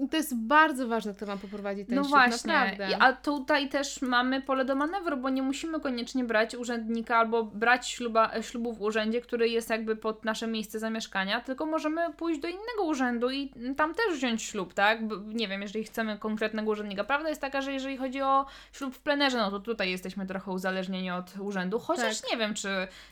[0.00, 2.52] I to jest bardzo ważne, kto Wam poprowadzi ten no ślub, właśnie.
[2.52, 3.02] naprawdę.
[3.02, 7.88] A tutaj też mamy pole do manewru, bo nie musimy koniecznie brać urzędnika albo brać
[7.88, 12.48] śluba, ślubu w urzędzie, który jest jakby pod nasze miejsce zamieszkania, tylko możemy pójść do
[12.48, 15.06] innego urzędu i tam też wziąć ślub, tak?
[15.06, 17.04] Bo, nie wiem, jeżeli chcemy konkretnego urzędnika.
[17.04, 20.50] Prawda jest taka, że jeżeli chodzi o ślub w plenerze, no to tutaj jesteśmy trochę
[20.50, 22.30] uzależnieni od urzędu, chociaż tak.
[22.30, 22.68] nie wiem, czy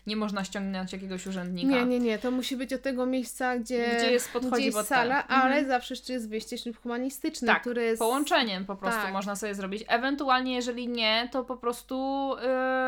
[0.06, 1.68] nie można ściągnąć jakiegoś urzędnika.
[1.68, 2.18] Nie, nie, nie.
[2.18, 5.66] To musi być od tego miejsca, gdzie, gdzie jest, podchodzi gdzie jest sala, ale mhm.
[5.66, 7.98] zawsze jeszcze jest wyjście ślub humanistyczny, tak, który jest...
[7.98, 9.12] połączeniem po prostu tak.
[9.12, 9.84] można sobie zrobić.
[9.88, 12.30] Ewentualnie, jeżeli nie, to po prostu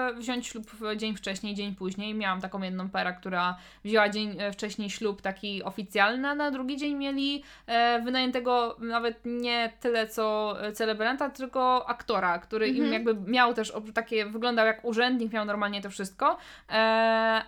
[0.08, 2.14] yy, wziąć ślub dzień wcześniej, dzień później.
[2.14, 6.76] Miałam taką jedną parę, która wzięła dzień e, wcześniej ślub taki oficjalny, a na drugi
[6.76, 7.74] dzień mieli yy,
[8.04, 12.86] wynajętego nawet nie tyle co celebranta, tylko aktora, który mhm.
[12.86, 16.36] im jakby miał też takie, wyglądał jak urzędnik, miał normalnie to wszystko,
[16.68, 16.76] yy,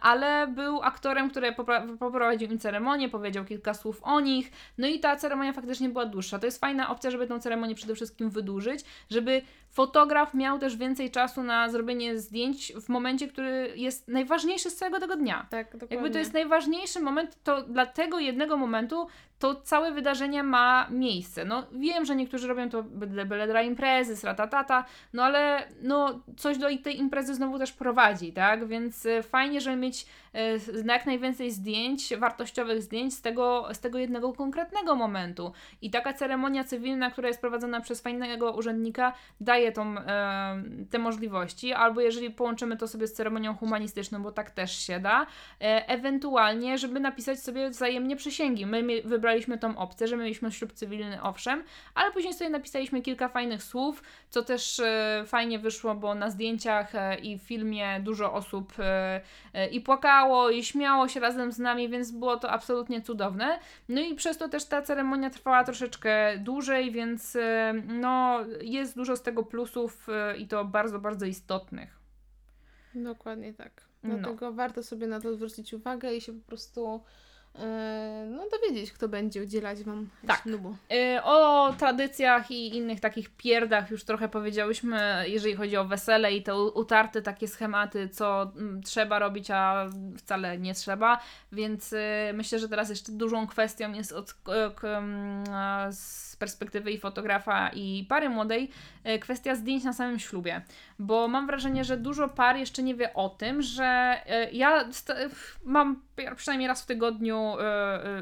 [0.01, 1.55] ale był aktorem, który
[1.99, 6.31] poprowadził im ceremonię, powiedział kilka słów o nich, no i ta ceremonia faktycznie była dłuższa
[6.38, 8.80] To jest fajna opcja, żeby tę ceremonię przede wszystkim wydłużyć,
[9.10, 9.42] żeby
[9.72, 15.00] fotograf miał też więcej czasu na zrobienie zdjęć w momencie, który jest najważniejszy z całego
[15.00, 15.46] tego dnia.
[15.50, 15.96] Tak, dokładnie.
[15.96, 19.06] Jakby to jest najważniejszy moment, to dla tego jednego momentu
[19.42, 21.44] to całe wydarzenie ma miejsce.
[21.44, 26.58] No wiem, że niektórzy robią to byle, byle dla imprezy, sratatata, no ale no coś
[26.58, 28.66] do tej imprezy znowu też prowadzi, tak?
[28.66, 30.58] Więc e, fajnie, żeby mieć e,
[30.92, 35.52] jak najwięcej zdjęć, wartościowych zdjęć z tego, z tego jednego konkretnego momentu.
[35.82, 41.72] I taka ceremonia cywilna, która jest prowadzona przez fajnego urzędnika, daje tą, e, te możliwości,
[41.72, 45.26] albo jeżeli połączymy to sobie z ceremonią humanistyczną, bo tak też się da,
[45.60, 48.66] ewentualnie, żeby napisać sobie wzajemnie przysięgi.
[48.66, 51.62] My wybraliśmy tą opcję, że my mieliśmy ślub cywilny, owszem,
[51.94, 54.82] ale później sobie napisaliśmy kilka fajnych słów, co też
[55.26, 56.92] fajnie wyszło, bo na zdjęciach
[57.22, 58.72] i w filmie dużo osób
[59.70, 63.58] i płakało, i śmiało się razem z nami, więc było to absolutnie cudowne.
[63.88, 69.16] No i przez to też ta ceremonia trwała troszeczkę dłużej, więc e, no, jest dużo
[69.16, 71.98] z tego plusów e, i to bardzo, bardzo istotnych.
[72.94, 73.84] Dokładnie tak.
[74.03, 74.18] No.
[74.18, 74.53] Dlatego no.
[74.53, 77.03] warto sobie na to zwrócić uwagę i się po prostu
[77.59, 80.42] E, no dowiedzieć, kto będzie udzielać Wam tak.
[80.42, 80.76] ślubu.
[80.92, 86.42] E, o tradycjach i innych takich pierdach już trochę powiedziałyśmy, jeżeli chodzi o wesele i
[86.42, 91.20] te utarte takie schematy, co mm, trzeba robić, a wcale nie trzeba,
[91.53, 91.94] więc
[92.34, 94.34] myślę, że teraz jeszcze dużą kwestią jest od,
[95.90, 98.70] z perspektywy i fotografa i pary młodej
[99.20, 100.62] kwestia zdjęć na samym ślubie,
[100.99, 104.16] bo mam wrażenie, że dużo par jeszcze nie wie o tym, że
[104.53, 104.88] ja
[105.64, 106.03] mam
[106.36, 107.53] przynajmniej raz w tygodniu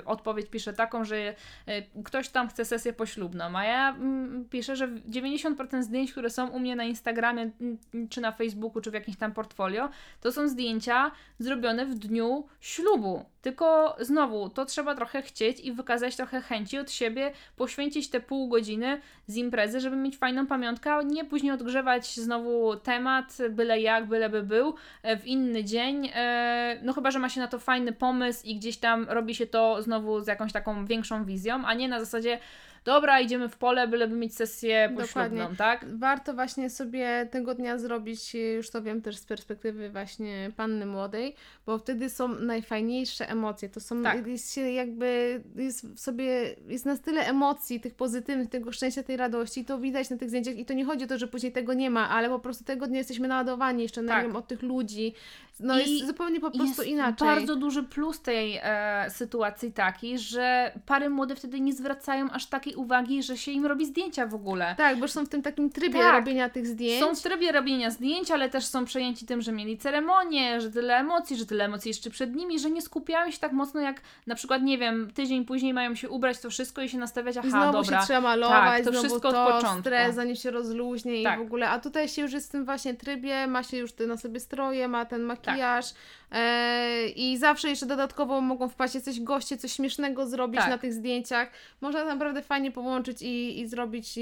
[0.04, 1.34] odpowiedź piszę taką, że
[2.04, 6.58] ktoś tam chce sesję poślubną, a ja y, piszę, że 90% zdjęć, które są u
[6.58, 7.50] mnie na Instagramie,
[8.10, 9.88] czy na Facebooku, czy w jakimś tam portfolio,
[10.20, 13.24] to są zdjęcia zrobione w dniu ślubu.
[13.42, 18.48] Tylko znowu, to trzeba trochę chcieć i wykazać trochę chęci od siebie, poświęcić te pół
[18.48, 24.06] godziny z imprezy, żeby mieć fajną pamiątkę, a nie później odgrzewać znowu temat, byle jak,
[24.06, 26.10] byle by był, e, w inny dzień.
[26.14, 29.46] E, no chyba, że ma się na to fajny pomysł i gdzieś tam robi się
[29.46, 32.38] to znowu z jakąś taką większą wizją, a nie na zasadzie
[32.84, 35.86] dobra, idziemy w pole, byleby mieć sesję poślubną, tak?
[35.98, 41.34] Warto właśnie sobie tego dnia zrobić, już to wiem też z perspektywy właśnie panny młodej,
[41.66, 43.68] bo wtedy są najfajniejsze emocje.
[43.68, 44.26] To są, tak.
[44.26, 49.64] jest się jakby, jest sobie, jest na tyle emocji, tych pozytywnych, tego szczęścia, tej radości,
[49.64, 51.90] to widać na tych zdjęciach i to nie chodzi o to, że później tego nie
[51.90, 54.34] ma, ale po prostu tego dnia jesteśmy naładowani jeszcze tak.
[54.34, 55.14] od tych ludzi.
[55.60, 57.28] No I jest zupełnie po prostu jest inaczej.
[57.28, 62.74] bardzo duży plus tej e, sytuacji taki, że pary młode wtedy nie zwracają aż takiej
[62.74, 64.74] uwagi, że się im robi zdjęcia w ogóle.
[64.78, 66.12] Tak, bo są w tym takim trybie tak.
[66.12, 67.04] robienia tych zdjęć.
[67.04, 70.96] Są w trybie robienia zdjęć, ale też są przejęci tym, że mieli ceremonię, że tyle
[70.96, 74.34] emocji, że tyle emocji jeszcze przed nimi, że nie skupiają się tak mocno jak na
[74.34, 77.72] przykład, nie wiem, tydzień później mają się ubrać to wszystko i się nastawiać, aha, znowu
[77.72, 78.00] dobra.
[78.00, 79.80] się trzeba malować, tak, to wszystko to, od początku.
[79.80, 81.36] stres, zanim się rozluźnie tak.
[81.36, 83.92] i w ogóle, a tutaj się już jest w tym właśnie trybie, ma się już
[83.92, 85.58] te na sobie stroje, ma ten makijaż, tak
[86.32, 90.70] E, I zawsze jeszcze dodatkowo mogą wpaść coś goście, coś śmiesznego zrobić tak.
[90.70, 91.50] na tych zdjęciach.
[91.80, 94.18] Można naprawdę fajnie połączyć i, i zrobić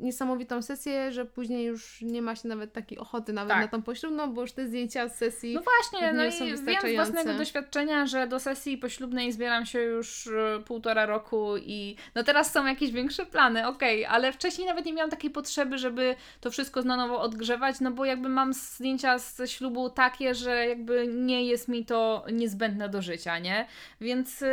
[0.00, 3.62] niesamowitą sesję, że później już nie ma się nawet takiej ochoty nawet tak.
[3.62, 6.94] na tą poślubną, bo już te zdjęcia z sesji No właśnie, no i wiem z
[6.94, 12.52] własnego doświadczenia, że do sesji poślubnej zbieram się już e, półtora roku i no teraz
[12.52, 16.50] są jakieś większe plany, okej, okay, ale wcześniej nawet nie miałam takiej potrzeby, żeby to
[16.50, 21.44] wszystko na nowo odgrzewać, no bo jakby mam zdjęcia ze ślubu takie, że jakby nie
[21.44, 23.66] jest mi to niezbędne do życia, nie?
[24.00, 24.44] Więc,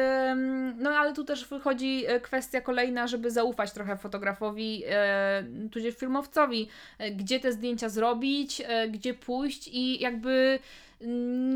[0.78, 6.68] no ale tu też wychodzi e, kwestia kolejna, żeby zaufać trochę fotografowi, e, tudzież filmowcowi,
[6.97, 10.60] e, gdzie te zdjęcia zrobić, gdzie pójść i jakby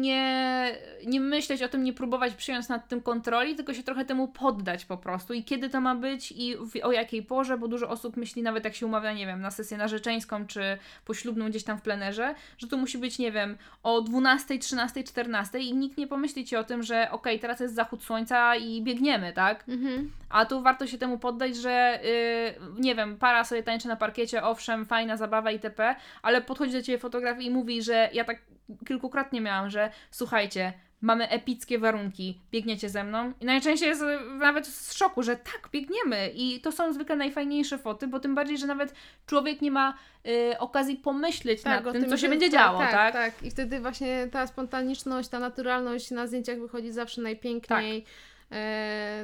[0.02, 0.76] nie,
[1.06, 4.86] nie myśleć o tym, nie próbować przyjąć nad tym kontroli, tylko się trochę temu poddać
[4.86, 8.42] po prostu i kiedy to ma być i o jakiej porze, bo dużo osób myśli
[8.42, 12.36] nawet jak się umawia, nie wiem, na sesję narzeczeńską czy poślubną gdzieś tam w plenerze,
[12.58, 16.56] że to musi być, nie wiem, o 12, 13, 14 i nikt nie pomyśli Ci
[16.56, 19.64] o tym, że okej, okay, teraz jest zachód słońca i biegniemy, tak?
[19.70, 20.12] Mhm.
[20.30, 24.44] A tu warto się temu poddać, że yy, nie wiem, para sobie tańczy na parkiecie,
[24.44, 28.42] owszem, fajna zabawa itp., ale podchodzi do Ciebie fotograf i mówi, że ja tak
[28.88, 33.34] kilkukrotnie miałam, że słuchajcie, mamy epickie warunki, biegniecie ze mną.
[33.42, 34.04] I najczęściej jest
[34.40, 36.32] nawet z szoku, że tak, biegniemy.
[36.36, 38.94] I to są zwykle najfajniejsze foty, bo tym bardziej, że nawet
[39.26, 42.92] człowiek nie ma y, okazji pomyśleć tak, nad tym, tym, co się będzie działo, tak,
[42.92, 43.14] tak?
[43.14, 48.04] Tak, i wtedy właśnie ta spontaniczność, ta naturalność na zdjęciach wychodzi zawsze najpiękniej.
[48.04, 48.12] Tak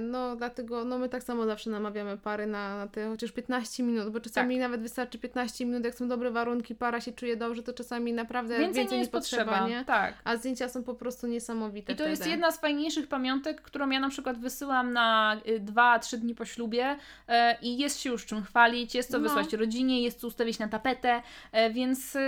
[0.02, 4.10] no dlatego no my tak samo zawsze namawiamy pary na, na te chociaż 15 minut,
[4.10, 4.62] bo czasami tak.
[4.62, 8.58] nawet wystarczy 15 minut, jak są dobre warunki, para się czuje dobrze, to czasami naprawdę
[8.58, 9.86] więcej, więcej nie jest potrzeba, potrzeba, nie?
[9.86, 10.14] Tak.
[10.24, 12.10] A zdjęcia są po prostu niesamowite I to wtedy.
[12.10, 16.46] jest jedna z fajniejszych pamiątek, którą ja na przykład wysyłam na 2-3 y, dni po
[16.46, 16.98] ślubie
[17.28, 19.24] e, i jest się już czym chwalić, jest co no.
[19.24, 22.20] wysłać rodzinie, jest co ustawić na tapetę, e, więc y,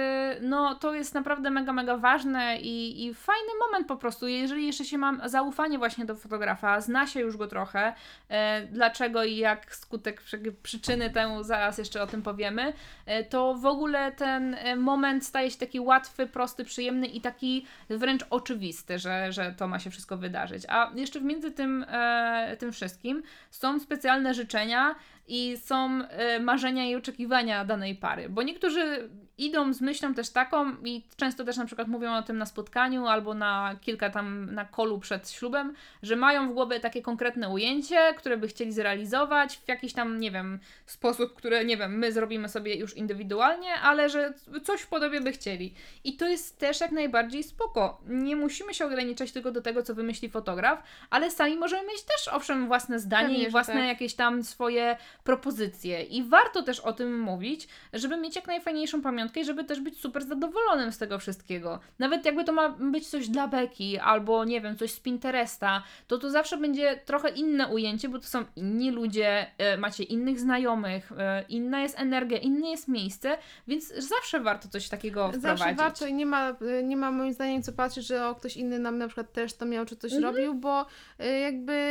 [0.41, 4.86] no to jest naprawdę mega, mega ważne i, i fajny moment po prostu, jeżeli jeszcze
[4.86, 7.94] się mam zaufanie właśnie do fotografa, zna się już go trochę,
[8.30, 10.22] e, dlaczego i jak skutek
[10.64, 12.74] przyczyny temu, zaraz jeszcze o tym powiemy,
[13.06, 17.66] e, to w ogóle ten e, moment staje się taki łatwy, prosty, przyjemny i taki
[17.90, 20.64] wręcz oczywisty, że, że to ma się wszystko wydarzyć.
[20.70, 21.86] A jeszcze między tym,
[22.60, 24.96] tym wszystkim są specjalne życzenia,
[25.28, 26.02] i są
[26.40, 28.30] marzenia i oczekiwania danej pary.
[28.30, 32.38] Bo niektórzy idą z myślą też taką i często też na przykład mówią o tym
[32.38, 35.74] na spotkaniu albo na kilka tam na kolu przed ślubem,
[36.04, 40.32] że mają w głowie takie konkretne ujęcie, które by chcieli zrealizować w jakiś tam, nie
[40.32, 45.22] wiem, sposób, który, nie wiem, my zrobimy sobie już indywidualnie, ale że coś w podobie
[45.22, 45.74] by chcieli.
[46.04, 48.02] I to jest też jak najbardziej spoko.
[48.08, 52.28] Nie musimy się ograniczać tylko do tego, co wymyśli fotograf, ale sami możemy mieć też,
[52.28, 53.86] owszem, własne zdanie Pewnie, i własne tak.
[53.86, 56.04] jakieś tam swoje propozycje.
[56.04, 59.99] I warto też o tym mówić, żeby mieć jak najfajniejszą pamiątkę i żeby też być
[59.99, 61.80] super zadowolonym z tego wszystkiego.
[61.99, 66.17] Nawet jakby to ma być coś dla beki, albo nie wiem, coś z Pinteresta, to
[66.17, 71.11] to zawsze będzie trochę inne ujęcie, bo to są inni ludzie, e, macie innych znajomych,
[71.17, 75.59] e, inna jest energia, inne jest miejsce, więc zawsze warto coś takiego wprowadzić.
[75.59, 78.57] Zawsze warto i nie ma, e, nie ma moim zdaniem co patrzeć, że o, ktoś
[78.57, 80.36] inny nam na przykład też to miał, czy coś mhm.
[80.36, 80.86] robił, bo
[81.41, 81.84] jakby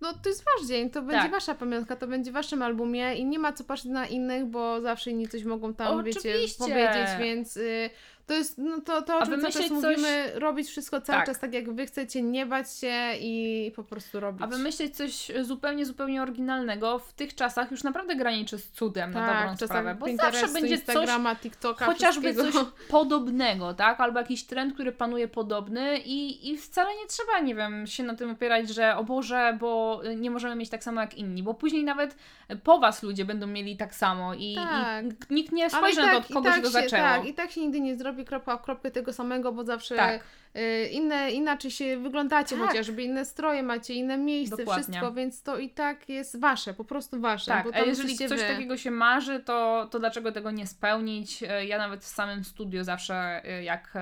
[0.00, 1.30] no to jest wasz dzień, to będzie tak.
[1.30, 4.80] wasza pamiątka, to będzie w waszym albumie i nie ma co patrzeć na innych, bo
[4.80, 6.32] zawsze inni coś mogą tam, Oczywiście.
[6.32, 7.90] wiecie, powiedzieć, więc y,
[8.26, 9.70] to jest no to, to o czym cały czas coś...
[9.70, 11.26] mówimy, robić wszystko cały tak.
[11.26, 14.42] czas tak, jak wy chcecie, nie bać się i po prostu robić.
[14.42, 19.22] A wymyślić coś zupełnie, zupełnie oryginalnego w tych czasach już naprawdę graniczy z cudem tak,
[19.22, 21.08] na dobrą sprawę, bo zawsze będzie coś,
[21.42, 22.54] TikToka, chociażby coś
[22.88, 24.00] podobnego, tak?
[24.00, 28.14] Albo jakiś trend, który panuje podobny i, i wcale nie trzeba, nie wiem, się na
[28.14, 31.84] tym opierać, że o Boże, bo nie możemy mieć tak samo jak inni, bo później
[31.84, 32.16] nawet
[32.64, 35.04] po was ludzie będą mieli tak samo i, tak.
[35.30, 37.02] i nikt nie spojrzy na to, od kogo tak się to zaczęło.
[37.02, 39.96] Tak, i tak się nigdy nie zrobi robi kropka w kropkę tego samego, bo zawsze
[39.96, 40.24] tak.
[40.58, 42.68] Y, inne, inaczej się wyglądacie tak.
[42.68, 44.82] chociażby, inne stroje macie, inne miejsce, Dokładnie.
[44.84, 47.50] wszystko, więc to i tak jest wasze, po prostu wasze.
[47.50, 48.48] Tak, a jeżeli coś wy...
[48.48, 51.42] takiego się marzy, to, to dlaczego tego nie spełnić?
[51.42, 53.94] Y, ja nawet w samym studiu zawsze, y, jak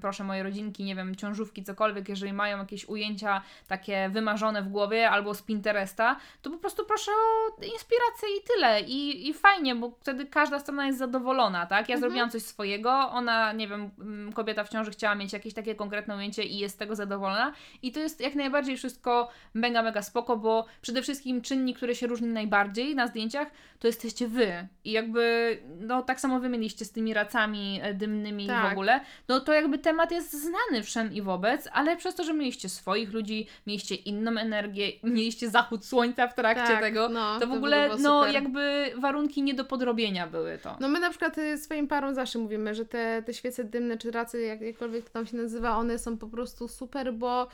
[0.00, 5.10] proszę moje rodzinki, nie wiem, ciążówki, cokolwiek, jeżeli mają jakieś ujęcia takie wymarzone w głowie
[5.10, 8.80] albo z Pinteresta, to po prostu proszę o inspirację i tyle.
[8.80, 11.88] I, i fajnie, bo wtedy każda strona jest zadowolona, tak?
[11.88, 12.00] Ja mhm.
[12.00, 13.90] zrobiłam coś swojego, ona, nie wiem,
[14.34, 15.85] kobieta w ciąży chciała mieć jakieś takie konkretne
[16.16, 17.52] ujęcie i jest z tego zadowolona.
[17.82, 22.06] I to jest jak najbardziej wszystko mega, mega spoko, bo przede wszystkim czynnik, który się
[22.06, 24.68] różni najbardziej na zdjęciach, to jesteście wy.
[24.84, 28.68] I jakby, no tak samo wy mieliście z tymi racami e, dymnymi tak.
[28.68, 32.34] w ogóle, no to jakby temat jest znany wszem i wobec, ale przez to, że
[32.34, 37.46] mieliście swoich ludzi, mieliście inną energię, mieliście zachód słońca w trakcie tak, tego, no, to
[37.46, 40.76] w ogóle, no jakby warunki nie do podrobienia były to.
[40.80, 44.10] No my na przykład y, swoim parom zawsze mówimy, że te, te świece dymne czy
[44.10, 47.48] racy, jak, jakkolwiek to tam się nazywa, one są po prostu super, bo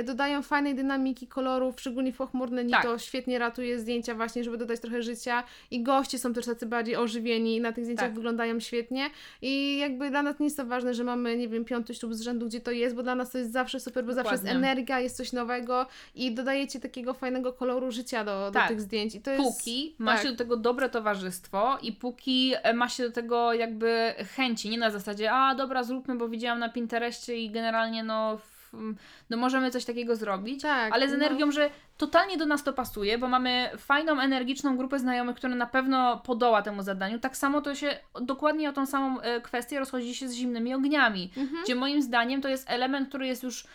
[0.00, 2.82] y, dodają fajnej dynamiki kolorów, szczególnie w pochmurne dni tak.
[2.82, 6.96] to świetnie ratuje zdjęcia właśnie, żeby dodać trochę życia i goście są też tacy bardziej
[6.96, 8.14] ożywieni i na tych zdjęciach tak.
[8.14, 9.10] wyglądają świetnie
[9.42, 12.20] i jakby dla nas nie jest to ważne, że mamy, nie wiem, piąty ślub z
[12.20, 14.30] rzędu, gdzie to jest, bo dla nas to jest zawsze super, bo Dokładnie.
[14.30, 18.62] zawsze jest energia, jest coś nowego i dodajecie takiego fajnego koloru życia do, tak.
[18.62, 19.44] do tych zdjęć i to jest...
[19.44, 20.22] Póki ma tak.
[20.22, 24.78] się do tego dobre towarzystwo i póki e, ma się do tego jakby chęci, nie
[24.78, 28.38] na zasadzie, a dobra, zróbmy, bo widziałam na Pinterestie i generalnie no
[29.30, 31.16] no możemy coś takiego zrobić, tak, ale z no.
[31.16, 31.52] energią, no.
[31.52, 36.16] że totalnie do nas to pasuje, bo mamy fajną, energiczną grupę znajomych, która na pewno
[36.18, 37.18] podoła temu zadaniu.
[37.18, 41.30] Tak samo to się dokładnie o tą samą e, kwestię rozchodzi się z zimnymi ogniami,
[41.36, 41.62] mhm.
[41.64, 43.66] gdzie moim zdaniem to jest element, który jest już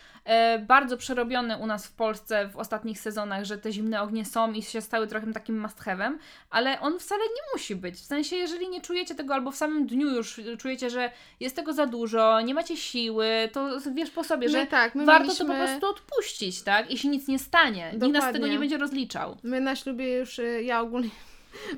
[0.67, 4.61] bardzo przerobiony u nas w Polsce w ostatnich sezonach, że te zimne ognie są i
[4.61, 6.17] się stały trochę takim must have'em,
[6.49, 7.95] ale on wcale nie musi być.
[7.95, 11.73] W sensie, jeżeli nie czujecie tego albo w samym dniu już czujecie, że jest tego
[11.73, 15.45] za dużo, nie macie siły, to wiesz po sobie, że tak, warto mieliśmy...
[15.45, 16.91] to po prostu odpuścić, tak?
[16.91, 17.83] I się nic nie stanie.
[17.83, 18.07] Dokładnie.
[18.07, 19.37] Nikt nas z tego nie będzie rozliczał.
[19.43, 21.09] My na ślubie już, y, ja ogólnie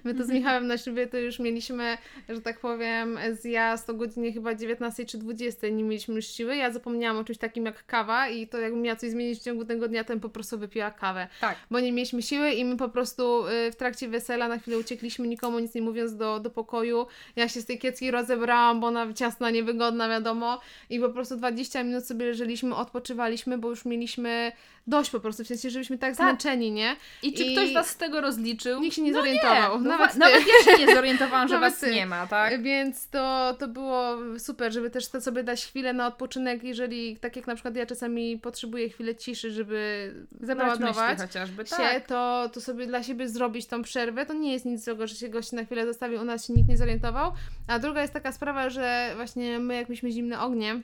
[0.03, 1.97] My to z Michałem na ślubie to już mieliśmy,
[2.29, 5.69] że tak powiem, zjazd o godzinie chyba 19 czy 20.
[5.69, 6.55] Nie mieliśmy już siły.
[6.55, 9.65] Ja zapomniałam o czymś takim jak kawa i to jakbym miała coś zmienić w ciągu
[9.65, 11.27] tego dnia, to bym po prostu wypiła kawę.
[11.41, 11.57] Tak.
[11.71, 15.27] Bo nie mieliśmy siły i my po prostu y, w trakcie wesela na chwilę uciekliśmy,
[15.27, 17.07] nikomu nic nie mówiąc do, do pokoju.
[17.35, 20.61] Ja się z tej kiecki rozebrałam, bo ona ciasna, niewygodna, wiadomo.
[20.89, 24.51] I po prostu 20 minut sobie leżeliśmy, odpoczywaliśmy, bo już mieliśmy
[24.87, 26.17] dość po prostu, w sensie, żebyśmy tak, tak.
[26.17, 26.95] zmęczeni, nie?
[27.23, 27.51] I czy I...
[27.51, 28.81] ktoś Was z tego rozliczył?
[28.81, 29.55] Nikt się nie no zorientował.
[29.55, 29.64] Nie.
[29.79, 31.91] Nawet, nawet ja się nie zorientowałam, że Was ty.
[31.91, 32.61] nie ma, tak?
[32.61, 37.35] Więc to, to było super, żeby też to sobie dać chwilę na odpoczynek, jeżeli, tak
[37.35, 41.79] jak na przykład ja czasami potrzebuję chwilę ciszy, żeby załadować chociażby, tak.
[41.93, 44.25] się, to, to sobie dla siebie zrobić tą przerwę.
[44.25, 46.69] To nie jest nic złego, że się gość na chwilę zostawił, u nas się nikt
[46.69, 47.33] nie zorientował.
[47.67, 50.81] A druga jest taka sprawa, że właśnie my jak mieliśmy zimne ognie,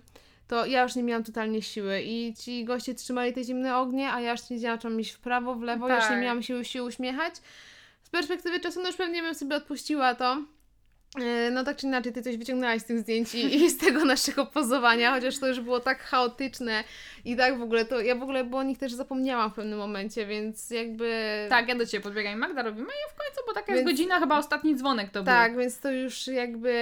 [0.51, 4.21] to ja już nie miałam totalnie siły i ci goście trzymali te zimne ognie, a
[4.21, 5.89] ja już nie mam iść w prawo, w lewo, tak.
[5.89, 6.23] ja już nie tak.
[6.23, 7.33] miałam siły się uśmiechać.
[8.11, 10.37] Z perspektywy czasu, no już pewnie bym sobie odpuściła to,
[11.51, 14.45] no tak czy inaczej, ty coś wyciągnęłaś z tych zdjęć i, i, z tego naszego
[14.45, 16.83] pozowania, chociaż to już było tak chaotyczne
[17.25, 19.79] i tak w ogóle, to ja w ogóle, bo o nich też zapomniałam w pewnym
[19.79, 21.45] momencie, więc jakby...
[21.49, 23.87] Tak, ja do Ciebie podbiegam i Magda robimy i w końcu, bo taka więc...
[23.87, 25.25] jest godzina, chyba ostatni dzwonek to był.
[25.25, 26.73] Tak, więc to już jakby,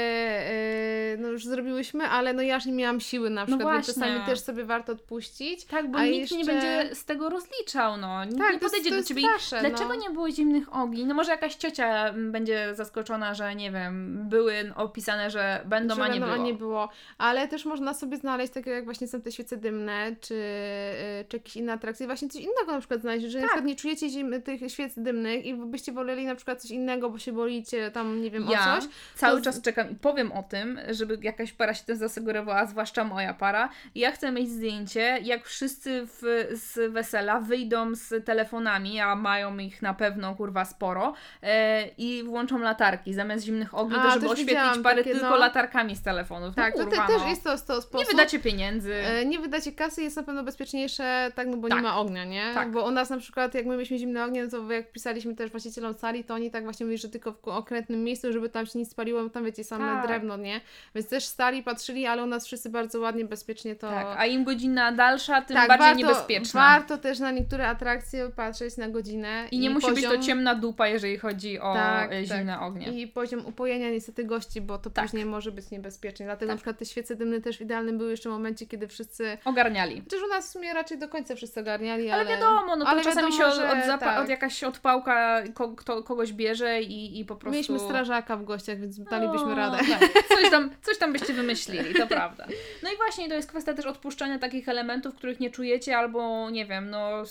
[1.11, 3.93] yy, no już zrobiłyśmy, ale no ja już nie miałam siły na no przykład, no
[3.93, 5.65] czasami też sobie warto odpuścić.
[5.65, 6.37] Tak, bo nikt jeszcze...
[6.37, 8.25] nie będzie z tego rozliczał, no.
[8.25, 9.21] Nikt tak, nie podejdzie do Ciebie
[9.59, 9.95] dlaczego no.
[9.95, 11.05] nie było zimnych ogni?
[11.05, 16.07] No może jakaś ciocia będzie zaskoczona, że nie wiem były opisane, że będą, że a
[16.07, 16.43] nie będą, było.
[16.43, 16.89] a nie było.
[17.17, 21.37] Ale też można sobie znaleźć, takie jak właśnie są te świece dymne, czy, y, czy
[21.37, 23.41] jakieś inne atrakcje, właśnie coś innego na przykład znaleźć, że tak.
[23.41, 27.09] na przykład nie czujecie zim, tych świec dymnych i byście woleli na przykład coś innego,
[27.09, 28.89] bo się bolicie tam, nie wiem, ja o coś.
[29.15, 33.33] cały czas czekam i powiem o tym, żeby jakaś para się tym zasugerowała, zwłaszcza moja
[33.33, 33.69] para.
[33.95, 39.81] Ja chcę mieć zdjęcie, jak wszyscy w, z wesela wyjdą z telefonami, a mają ich
[39.81, 41.13] na pewno, kurwa, sporo,
[41.43, 45.37] e, i włączą latarki zamiast zimnych ogni, a, żeby oświetlić parę takie, tylko no...
[45.37, 46.55] latarkami z telefonów.
[46.55, 47.19] Tak, no, kurwa, to te, no.
[47.19, 47.99] też jest to, to sposób.
[47.99, 48.95] Nie wydacie pieniędzy.
[48.95, 51.77] E, nie wydacie kasy, jest na pewno bezpieczniejsze, tak, no bo tak.
[51.77, 52.51] nie ma ognia, nie?
[52.53, 52.71] Tak.
[52.71, 55.51] Bo u nas na przykład, jak my mieliśmy zimne ognie, no to jak pisaliśmy też
[55.51, 58.79] właścicielom sali, to oni tak właśnie mówili, że tylko w konkretnym miejscu, żeby tam się
[58.79, 60.07] nic spaliło, bo tam wiecie, same tak.
[60.07, 60.61] drewno, nie?
[60.95, 63.89] Więc też stali, patrzyli, ale u nas wszyscy bardzo ładnie, bezpiecznie to...
[63.89, 66.61] Tak, a im godzina dalsza, tym tak, bardziej warto, niebezpieczna.
[66.61, 69.47] Warto też na niektóre atrakcje patrzeć na godzinę.
[69.51, 70.11] I nie i musi poziom...
[70.11, 72.61] być to ciemna dupa, jeżeli chodzi o tak, e, zimne tak.
[72.61, 72.87] ognie.
[72.87, 75.05] I poziom upojenia niestety gości, bo to tak.
[75.05, 76.25] później może być niebezpiecznie.
[76.25, 76.53] Dlatego tak.
[76.53, 80.01] na przykład te świece dymne też w idealnym były jeszcze w momencie, kiedy wszyscy ogarniali.
[80.01, 82.21] Chociaż u nas w sumie raczej do końca wszyscy ogarniali, ale...
[82.21, 84.23] Ale wiadomo, no to ale czasami wiadomo, się od, od, zapa- tak.
[84.23, 87.53] od jakaś odpałka ko- kto, kogoś bierze i, i po prostu...
[87.53, 89.77] Mieliśmy strażaka w gościach, więc dalibyśmy radę.
[89.77, 90.27] Tak.
[90.39, 92.47] Coś, tam, coś tam byście wymyślili, to prawda.
[92.83, 96.65] No i właśnie to jest kwestia też odpuszczania takich elementów, których nie czujecie albo, nie
[96.65, 97.23] wiem, no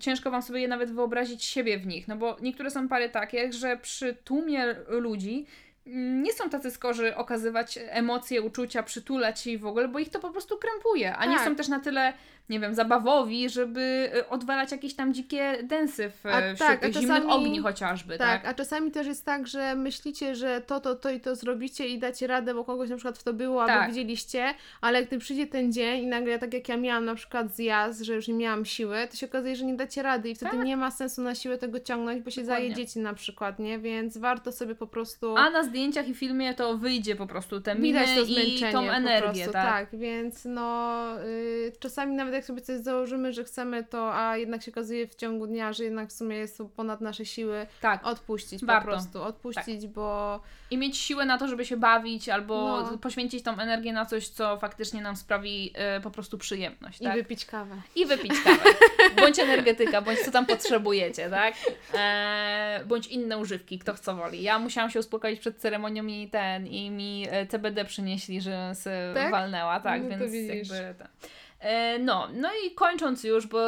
[0.00, 3.52] ciężko Wam sobie je nawet wyobrazić siebie w nich, no bo niektóre są pary takie,
[3.52, 5.46] że przy tłumie ludzi
[5.86, 10.30] nie są tacy skorzy okazywać emocje, uczucia, przytulać i w ogóle, bo ich to po
[10.30, 11.30] prostu krępuje, a tak.
[11.30, 12.12] nie są też na tyle
[12.48, 16.94] nie wiem, zabawowi, żeby y, odwalać jakieś tam dzikie densy w, a, wśród tak, tych
[16.94, 18.50] zimnych ogni chociażby, tak, tak?
[18.50, 21.98] a czasami też jest tak, że myślicie, że to, to, to i to zrobicie i
[21.98, 23.76] dacie radę, bo kogoś na przykład w to było, tak.
[23.76, 27.54] albo widzieliście, ale gdy przyjdzie ten dzień i nagle tak jak ja miałam na przykład
[27.56, 30.56] zjazd, że już nie miałam siły, to się okazuje, że nie dacie rady i wtedy
[30.56, 30.66] tak.
[30.66, 32.68] nie ma sensu na siłę tego ciągnąć, bo się Dokładnie.
[32.68, 33.78] zajedziecie na przykład, nie?
[33.78, 35.36] Więc warto sobie po prostu...
[35.36, 39.48] A zdjęciach i filmie to wyjdzie po prostu te miny Widać to i tą energię,
[39.48, 39.90] tak?
[39.90, 44.62] Tak, więc no yy, czasami nawet jak sobie coś założymy, że chcemy to, a jednak
[44.62, 48.06] się okazuje w ciągu dnia, że jednak w sumie jest to ponad nasze siły, tak.
[48.06, 48.86] odpuścić Warto.
[48.86, 49.90] po prostu, odpuścić, tak.
[49.90, 50.40] bo...
[50.70, 52.98] I mieć siłę na to, żeby się bawić, albo no.
[52.98, 57.14] poświęcić tą energię na coś, co faktycznie nam sprawi y, po prostu przyjemność, I tak?
[57.14, 57.76] wypić kawę.
[57.96, 58.70] I wypić kawę.
[59.20, 61.54] bądź energetyka, bądź co tam potrzebujecie, tak?
[61.94, 64.42] E, bądź inne używki, kto co woli.
[64.42, 69.14] Ja musiałam się uspokoić przed ceremonią i ten, i mi e, CBD przynieśli, że się
[69.14, 69.30] tak?
[69.30, 70.94] walnęła, tak, no więc jakby...
[70.98, 71.08] Ten.
[71.64, 73.58] E, no, no i kończąc już, bo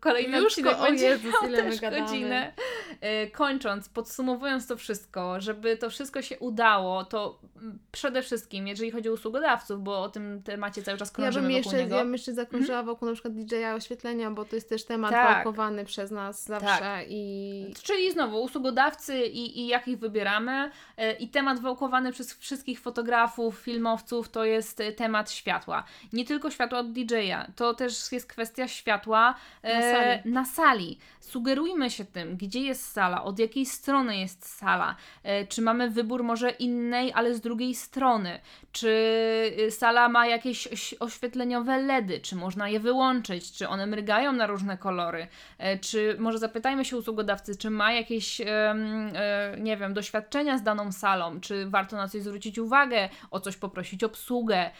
[0.00, 2.52] kolejny już odcinek będzie Jezus, miał też godzinę.
[3.00, 7.40] E, kończąc, podsumowując to wszystko, żeby to wszystko się udało, to
[7.92, 11.56] przede wszystkim, jeżeli chodzi o usługodawców, bo o tym temacie cały czas krążymy ja bym
[11.56, 11.96] jeszcze, niego.
[11.96, 12.86] Ja bym jeszcze zakrążyła mm.
[12.86, 15.34] wokół na przykład DJ-a oświetlenia, bo to jest też temat tak.
[15.34, 17.06] walkowany przez nas zawsze tak.
[17.08, 17.74] i...
[17.82, 23.58] Czyli znowu usługodawcy i, i jak ich wybieramy e, i temat wałkowany przez wszystkich fotografów,
[23.58, 25.84] filmowców to jest temat światła.
[26.12, 30.32] Nie tylko światła od DJ-a, to też jest kwestia światła e, na, sali.
[30.32, 30.98] na, sali.
[31.20, 36.24] Sugerujmy się tym, gdzie jest sala, od jakiej strony jest sala, e, czy mamy wybór
[36.24, 38.40] może innej, ale z drugiej strony,
[38.72, 38.88] czy
[39.58, 44.78] y, sala ma jakieś oświetleniowe LEDy, czy można je wyłączyć, czy one mrygają na różne
[44.78, 45.26] kolory,
[45.58, 48.40] e, czy może zapytajmy się usługodawcy, czy ma jakieś,
[49.58, 54.04] nie wiem, doświadczenia z daną salą, czy warto na coś zwrócić uwagę, o coś poprosić
[54.04, 54.70] obsługę.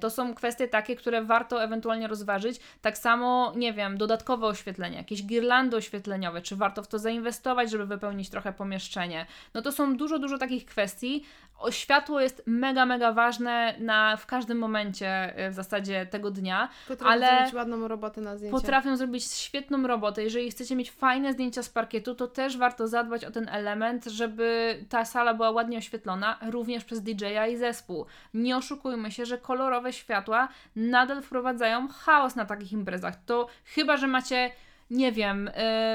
[0.00, 2.60] To są kwestie takie, które warto ewentualnie rozważyć.
[2.82, 7.86] Tak samo, nie wiem, dodatkowe oświetlenie, jakieś girlandy oświetleniowe, czy warto w to zainwestować, żeby
[7.86, 9.26] wypełnić trochę pomieszczenie.
[9.54, 11.24] No to są dużo, dużo takich kwestii.
[11.58, 16.68] O, światło jest mega, mega ważne na, w każdym momencie e, w zasadzie tego dnia.
[16.88, 18.60] Potrafią ale zrobić ładną robotę na zdjęciach.
[18.60, 20.22] Potrafią zrobić świetną robotę.
[20.22, 24.78] Jeżeli chcecie mieć fajne zdjęcia z parkietu, to też warto zadbać o ten element, żeby
[24.88, 28.06] ta sala była ładnie oświetlona, również przez DJ-a i zespół.
[28.34, 33.24] Nie oszukujmy się, że kolorowe światła nadal wprowadzają chaos na takich imprezach.
[33.26, 34.50] To chyba, że macie
[34.90, 35.50] nie wiem,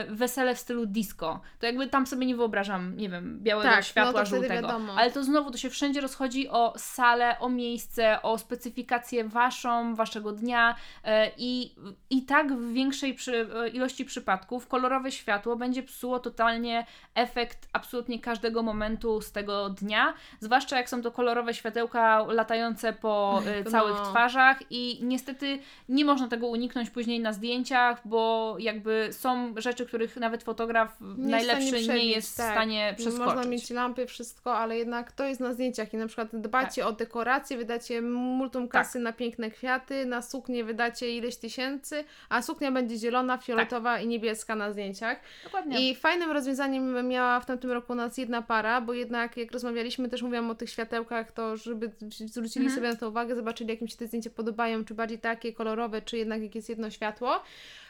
[0.07, 3.83] yy, wesele w stylu disco, to jakby tam sobie nie wyobrażam, nie wiem, białego tak,
[3.83, 4.81] światła no żółtego.
[4.97, 10.31] Ale to znowu to się wszędzie rozchodzi o salę, o miejsce, o specyfikację waszą, waszego
[10.31, 11.71] dnia yy, i,
[12.09, 16.85] i tak w większej przy, yy, ilości przypadków kolorowe światło będzie psuło totalnie
[17.15, 23.41] efekt absolutnie każdego momentu z tego dnia, zwłaszcza jak są to kolorowe światełka latające po
[23.65, 23.71] no.
[23.71, 25.59] całych twarzach i niestety
[25.89, 31.31] nie można tego uniknąć później na zdjęciach, bo jakby są rzeczy, których nawet fotograf nie
[31.31, 32.49] najlepszy przebić, nie jest tak.
[32.49, 33.35] w stanie przeskoczyć.
[33.35, 36.91] Można mieć lampy, wszystko, ale jednak to jest na zdjęciach i na przykład dbacie tak.
[36.91, 39.01] o dekorację, wydacie multum kasy tak.
[39.01, 44.03] na piękne kwiaty, na suknię wydacie ileś tysięcy, a suknia będzie zielona, fioletowa tak.
[44.03, 45.19] i niebieska na zdjęciach.
[45.43, 45.89] Dokładnie.
[45.91, 50.21] I fajnym rozwiązaniem miała w tamtym roku nas jedna para, bo jednak jak rozmawialiśmy, też
[50.21, 52.75] mówiłam o tych światełkach, to żeby zwrócili mhm.
[52.75, 56.01] sobie na to uwagę, zobaczyli jak im się te zdjęcia podobają, czy bardziej takie kolorowe,
[56.01, 57.43] czy jednak jak jest jedno światło.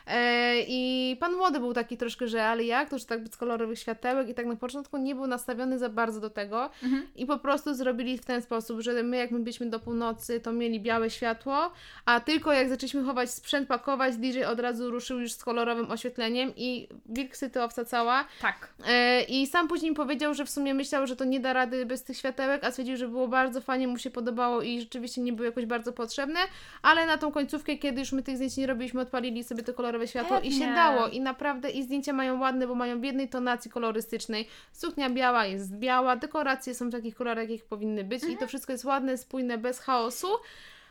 [0.09, 3.79] E, I pan młody był taki troszkę, że ale jak, to że tak bez kolorowych
[3.79, 7.07] światełek i tak na początku nie był nastawiony za bardzo do tego mhm.
[7.15, 10.53] i po prostu zrobili w ten sposób, że my jak my byliśmy do północy, to
[10.53, 11.71] mieli białe światło,
[12.05, 16.53] a tylko jak zaczęliśmy chować sprzęt, pakować, DJ od razu ruszył już z kolorowym oświetleniem
[16.55, 18.25] i wilk syty owca cała.
[18.41, 18.73] Tak.
[18.87, 22.03] E, I sam później powiedział, że w sumie myślał, że to nie da rady bez
[22.03, 25.47] tych światełek, a stwierdził, że było bardzo fajnie, mu się podobało i rzeczywiście nie były
[25.47, 26.39] jakoś bardzo potrzebne,
[26.81, 29.98] ale na tą końcówkę, kiedy już my tych zdjęć nie robiliśmy, odpalili sobie te kolorowe
[30.07, 30.49] światło Pewnie.
[30.49, 31.07] i się dało.
[31.07, 34.47] I naprawdę i zdjęcia mają ładne, bo mają w jednej tonacji kolorystycznej.
[34.71, 38.33] Suknia biała jest biała, dekoracje są w takich kolorach, jakich powinny być mhm.
[38.33, 40.27] i to wszystko jest ładne, spójne, bez chaosu.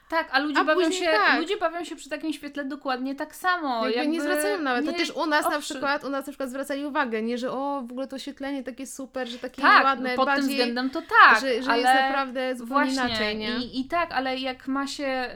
[0.08, 1.40] Tak, a ludzie, a bawią się, tak.
[1.40, 3.74] ludzie bawią się przy takim świetle dokładnie tak samo.
[3.84, 4.84] Jakby, jakby nie zwracają nawet.
[4.86, 5.52] Nie, to też u nas owszem.
[5.52, 8.62] na przykład, u nas na przykład zwracali uwagę, nie, że o, w ogóle to oświetlenie
[8.62, 10.14] takie super, że takie tak, ładne.
[10.14, 11.40] pod bardziej, tym względem to tak.
[11.40, 13.56] Że, że ale jest naprawdę zupełnie właśnie, inaczej, nie?
[13.56, 15.30] I, I tak, ale jak ma się,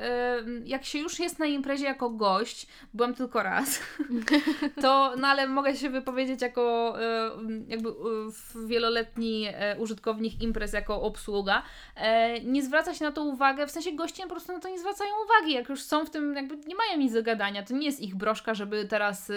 [0.64, 3.80] jak się już jest na imprezie jako gość, byłam tylko raz,
[4.82, 6.94] to, no ale mogę się wypowiedzieć jako
[7.68, 7.88] jakby
[8.66, 11.62] wieloletni e, użytkownik imprez, jako obsługa,
[11.96, 15.10] e, nie zwraca się na to uwagę, w sensie goście po prostu to nie zwracają
[15.24, 17.62] uwagi, jak już są w tym, jakby nie mają nic do gadania.
[17.62, 19.36] To nie jest ich broszka, żeby teraz, yy,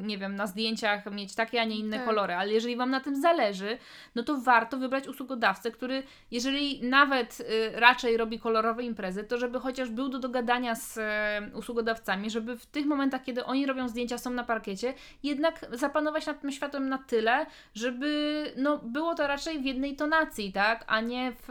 [0.00, 2.06] nie wiem, na zdjęciach mieć takie, a nie inne tak.
[2.06, 3.78] kolory, ale jeżeli Wam na tym zależy,
[4.14, 9.60] no to warto wybrać usługodawcę, który, jeżeli nawet yy, raczej robi kolorowe imprezy, to żeby
[9.60, 14.18] chociaż był do dogadania z yy, usługodawcami, żeby w tych momentach, kiedy oni robią zdjęcia,
[14.18, 19.58] są na parkiecie, jednak zapanować nad tym światłem na tyle, żeby no, było to raczej
[19.58, 21.48] w jednej tonacji, tak, a nie w,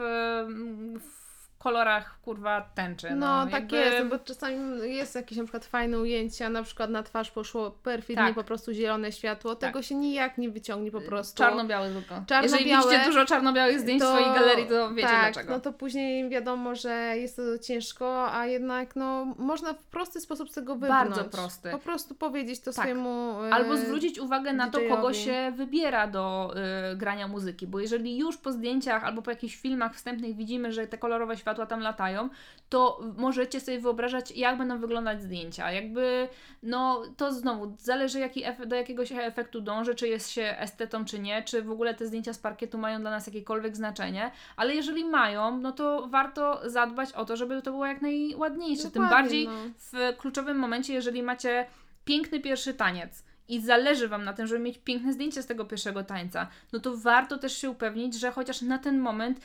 [0.99, 1.18] w
[1.59, 3.09] kolorach kurwa tęczy.
[3.09, 3.77] No, no tak jakby...
[3.77, 8.23] jest, bo czasami jest jakieś na przykład fajne ujęcia, na przykład na twarz poszło perfidnie
[8.23, 8.35] tak.
[8.35, 9.69] po prostu zielone światło, tak.
[9.69, 11.37] tego się nijak nie wyciągnie po prostu.
[11.37, 12.23] Czarno-białe tylko.
[12.27, 14.07] Czarno Jeżeli widzicie dużo czarno-białych zdjęć to...
[14.07, 15.53] w swojej galerii, to wiecie tak, dlaczego.
[15.53, 20.49] no to później wiadomo, że jest to ciężko, a jednak no można w prosty sposób
[20.49, 21.09] z tego wybrnąć.
[21.09, 21.69] Bardzo prosty.
[21.71, 22.73] Po prostu powiedzieć to tak.
[22.73, 26.53] swojemu e, Albo zwrócić uwagę na to, kogo się wybiera do
[26.93, 30.87] y, grania muzyki, bo jeżeli już po zdjęciach albo po jakichś filmach wstępnych widzimy, że
[30.87, 32.29] te kolorowe światła tam latają,
[32.69, 35.71] to możecie sobie wyobrażać, jak będą wyglądać zdjęcia.
[35.71, 36.27] Jakby,
[36.63, 41.19] no to znowu zależy, jaki do jakiego się efektu dąży, czy jest się estetą, czy
[41.19, 45.05] nie, czy w ogóle te zdjęcia z parkietu mają dla nas jakiekolwiek znaczenie, ale jeżeli
[45.05, 48.83] mają, no to warto zadbać o to, żeby to było jak najładniejsze.
[48.83, 49.53] Dokładnie, Tym bardziej no.
[49.77, 51.65] w kluczowym momencie, jeżeli macie
[52.05, 56.03] piękny pierwszy taniec i zależy Wam na tym, żeby mieć piękne zdjęcie z tego pierwszego
[56.03, 59.39] tańca, no to warto też się upewnić, że chociaż na ten moment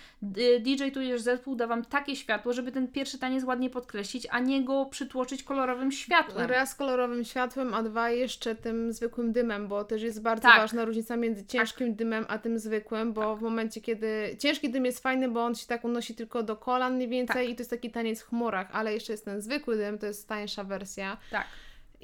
[0.61, 4.65] DJ tudzież zespół da Wam takie światło, żeby ten pierwszy taniec ładnie podkreślić, a nie
[4.65, 6.51] go przytłoczyć kolorowym światłem.
[6.51, 10.57] Raz kolorowym światłem, a dwa jeszcze tym zwykłym dymem, bo też jest bardzo tak.
[10.57, 11.51] ważna różnica między tak.
[11.51, 11.97] ciężkim tak.
[11.97, 13.39] dymem a tym zwykłym, bo tak.
[13.39, 16.95] w momencie, kiedy ciężki dym jest fajny, bo on się tak unosi tylko do kolan
[16.95, 17.53] mniej więcej tak.
[17.53, 20.29] i to jest taki taniec w chmurach, ale jeszcze jest ten zwykły dym, to jest
[20.29, 21.17] tańsza wersja.
[21.31, 21.47] Tak.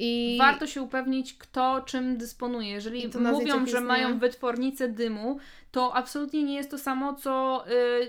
[0.02, 2.70] I warto się upewnić, kto czym dysponuje.
[2.70, 5.38] Jeżeli mówią, że mają wytwornicę dymu,
[5.70, 7.64] to absolutnie nie jest to samo, co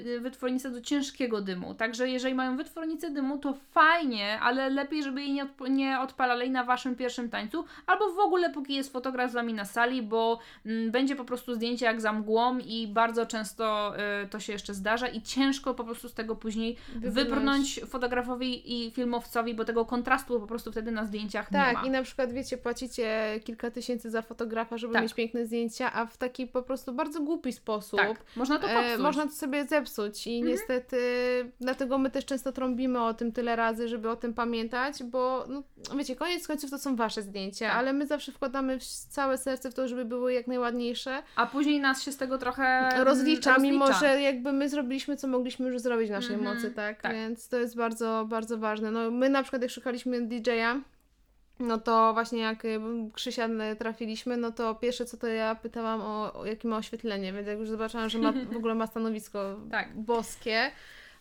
[0.05, 1.75] yy, wytwornica do ciężkiego dymu.
[1.75, 6.49] Także jeżeli mają wytwornicę dymu, to fajnie, ale lepiej, żeby jej nie, odp nie odpalali
[6.49, 10.39] na waszym pierwszym tańcu, albo w ogóle póki jest fotograf z wami na sali, bo
[10.65, 13.93] mm, będzie po prostu zdjęcie jak za mgłą i bardzo często
[14.23, 18.91] y, to się jeszcze zdarza i ciężko po prostu z tego później wybrnąć fotografowi i
[18.91, 21.79] filmowcowi, bo tego kontrastu po prostu wtedy na zdjęciach tak, nie ma.
[21.79, 25.03] Tak, i na przykład wiecie, płacicie kilka tysięcy za fotografa, żeby tak.
[25.03, 27.99] mieć piękne zdjęcia, a w taki po prostu bardzo głupi sposób.
[27.99, 28.93] Tak, można to popsuć.
[28.93, 30.51] E, można to sobie zepsuć i mhm.
[30.51, 30.97] niestety
[31.59, 35.63] dlatego my też często trąbimy o tym tyle razy, żeby o tym pamiętać, bo no,
[35.97, 37.77] wiecie, koniec końców to są wasze zdjęcia, tak.
[37.77, 38.77] ale my zawsze wkładamy
[39.09, 41.23] całe serce w to, żeby były jak najładniejsze.
[41.35, 43.57] A później nas się z tego trochę rozlicza, rozlicza.
[43.57, 46.55] mimo że jakby my zrobiliśmy, co mogliśmy już zrobić w naszej mhm.
[46.55, 47.01] mocy, tak?
[47.01, 47.13] tak?
[47.13, 48.91] Więc to jest bardzo, bardzo ważne.
[48.91, 50.75] No my na przykład jak szukaliśmy DJ-a,
[51.59, 52.79] no to właśnie jak y,
[53.13, 53.49] Krzysia
[53.79, 57.59] trafiliśmy, no to pierwsze co to ja pytałam o, o jakie ma oświetlenie, więc jak
[57.59, 59.97] już zobaczyłam, że ma, w ogóle ma stanowisko tak.
[59.99, 60.71] boskie,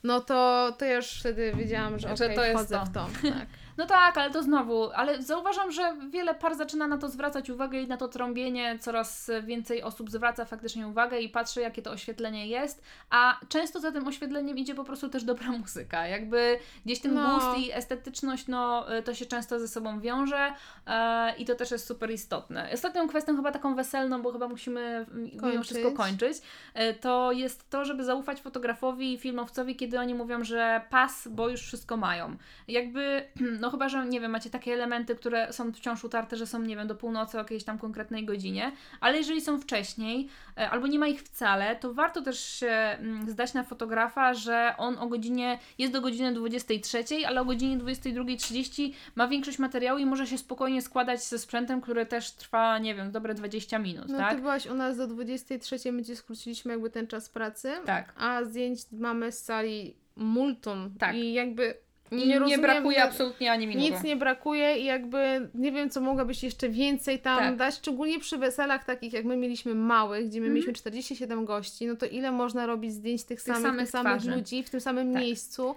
[0.04, 2.84] no to, to ja już wtedy wiedziałam, że, że okay, to jest to.
[2.84, 3.06] w to.
[3.38, 3.46] Tak.
[3.80, 7.80] No tak, ale to znowu, ale zauważam, że wiele par zaczyna na to zwracać uwagę
[7.80, 12.46] i na to trąbienie, coraz więcej osób zwraca faktycznie uwagę i patrzy, jakie to oświetlenie
[12.46, 16.06] jest, a często za tym oświetleniem idzie po prostu też dobra muzyka.
[16.06, 17.34] Jakby gdzieś ten no.
[17.34, 20.52] gust i estetyczność, no to się często ze sobą wiąże
[20.86, 22.70] e, i to też jest super istotne.
[22.74, 25.06] Ostatnią kwestią chyba taką weselną, bo chyba musimy
[25.42, 26.38] mimo wszystko kończyć,
[26.74, 31.48] e, to jest to, żeby zaufać fotografowi i filmowcowi, kiedy oni mówią, że pas, bo
[31.48, 32.36] już wszystko mają.
[32.68, 33.24] Jakby,
[33.60, 36.76] no chyba, że nie wiem, macie takie elementy, które są wciąż utarte, że są, nie
[36.76, 40.98] wiem, do północy o jakiejś tam konkretnej godzinie, ale jeżeli są wcześniej, e, albo nie
[40.98, 45.58] ma ich wcale, to warto też się mm, zdać na fotografa, że on o godzinie,
[45.78, 50.82] jest do godziny 23, ale o godzinie 22.30 ma większość materiału i może się spokojnie
[50.82, 54.34] składać ze sprzętem, który też trwa, nie wiem, dobre 20 minut, no, tak?
[54.34, 58.12] ty byłaś u nas do 23, my ci skróciliśmy jakby ten czas pracy, tak.
[58.16, 61.14] a zdjęć mamy z sali multum tak.
[61.14, 61.74] i jakby
[62.12, 63.90] nie, nie, nie brakuje absolutnie ani minuty.
[63.90, 67.56] Nic nie brakuje i jakby nie wiem, co mogłabyś jeszcze więcej tam tak.
[67.56, 70.54] dać, szczególnie przy weselach takich, jak my mieliśmy małych, gdzie my mm.
[70.54, 74.62] mieliśmy 47 gości, no to ile można robić zdjęć tych, tych samych, tych samych ludzi
[74.62, 75.22] w tym samym tak.
[75.22, 75.76] miejscu.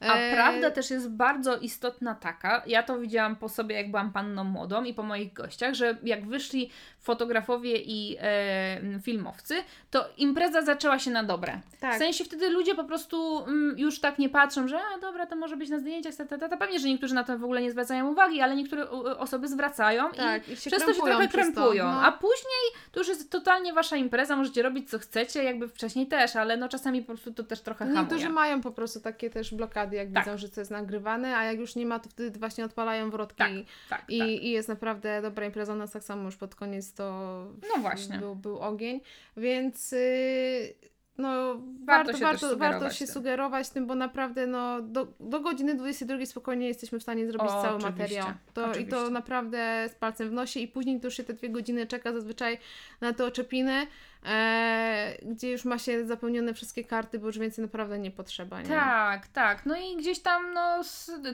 [0.00, 4.12] A e, prawda też jest bardzo istotna taka, ja to widziałam po sobie, jak byłam
[4.12, 6.70] panną młodą i po moich gościach, że jak wyszli
[7.02, 9.54] fotografowie i e, filmowcy,
[9.90, 11.60] to impreza zaczęła się na dobre.
[11.80, 11.94] Tak.
[11.94, 15.36] W sensie wtedy ludzie po prostu mm, już tak nie patrzą, że a dobra, to
[15.36, 16.56] może być na zdjęciach, ta, ta, ta.
[16.56, 20.48] pewnie, że niektórzy na to w ogóle nie zwracają uwagi, ale niektóre osoby zwracają tak,
[20.48, 21.84] i, i przez to się trochę krępują.
[21.84, 22.02] No.
[22.02, 26.36] A później to już jest totalnie wasza impreza, możecie robić co chcecie, jakby wcześniej też,
[26.36, 28.00] ale no czasami po prostu to też trochę hamuje.
[28.00, 30.24] Niektórzy mają po prostu takie też blokady, jak tak.
[30.24, 33.38] widzą, że to jest nagrywane, a jak już nie ma, to wtedy właśnie odpalają wrotki
[33.38, 33.50] tak,
[33.88, 34.28] tak, i, tak.
[34.28, 35.72] i jest naprawdę dobra impreza.
[35.72, 38.18] U nas tak samo już pod koniec to no właśnie.
[38.18, 39.00] Był, był ogień,
[39.36, 40.74] więc yy,
[41.18, 45.74] no, warto, warto, się, warto, warto się sugerować tym, bo naprawdę no, do, do godziny
[45.74, 48.26] 22 spokojnie jesteśmy w stanie zrobić o, cały materiał.
[48.54, 51.50] To, I to naprawdę z palcem w nosie i później to już się te dwie
[51.50, 52.58] godziny czeka zazwyczaj
[53.00, 53.86] na te oczepiny
[54.26, 58.62] e, gdzie już ma się zapełnione wszystkie karty, bo już więcej naprawdę nie potrzeba.
[58.62, 58.68] Nie?
[58.68, 59.66] Tak, tak.
[59.66, 60.80] No i gdzieś tam no,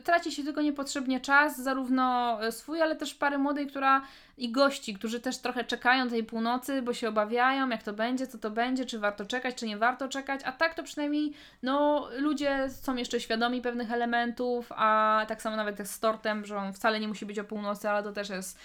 [0.04, 4.02] traci się tylko niepotrzebnie czas, zarówno swój, ale też pary młodej, która
[4.38, 8.38] i gości, którzy też trochę czekają tej północy, bo się obawiają, jak to będzie, co
[8.38, 11.32] to będzie, czy warto czekać, czy nie warto czekać, a tak to przynajmniej
[11.62, 16.72] no, ludzie są jeszcze świadomi pewnych elementów, a tak samo nawet z tortem, że on
[16.72, 18.58] wcale nie musi być o północy, ale to też jest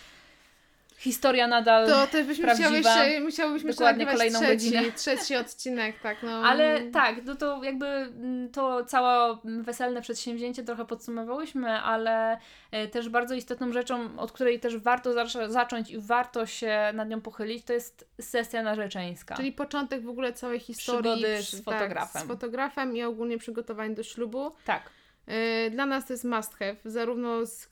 [1.03, 2.69] historia nadal To też byśmy prawdziwa.
[2.69, 4.91] Jeszcze, musiałybyśmy Dokładnie kolejną trzeci, godzinę.
[4.95, 6.23] Trzeci odcinek, tak.
[6.23, 6.31] No.
[6.31, 12.37] Ale tak, no to jakby mm, to całe weselne przedsięwzięcie trochę podsumowałyśmy, ale
[12.71, 17.21] e, też bardzo istotną rzeczą, od której też warto zacząć i warto się nad nią
[17.21, 19.35] pochylić, to jest sesja narzeczeńska.
[19.35, 21.11] Czyli początek w ogóle całej historii.
[21.11, 22.13] Przygody z fotografem.
[22.13, 24.51] Tak, z fotografem i ogólnie przygotowań do ślubu.
[24.65, 24.89] Tak.
[25.27, 27.69] E, dla nas to jest must have, zarówno z,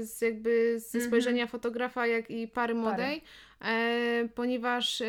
[0.00, 1.10] z jakby ze mhm.
[1.10, 1.50] spojrzenia mm -hmm.
[1.50, 3.22] fotografa, jak i pary młodej.
[3.64, 5.06] E, ponieważ e,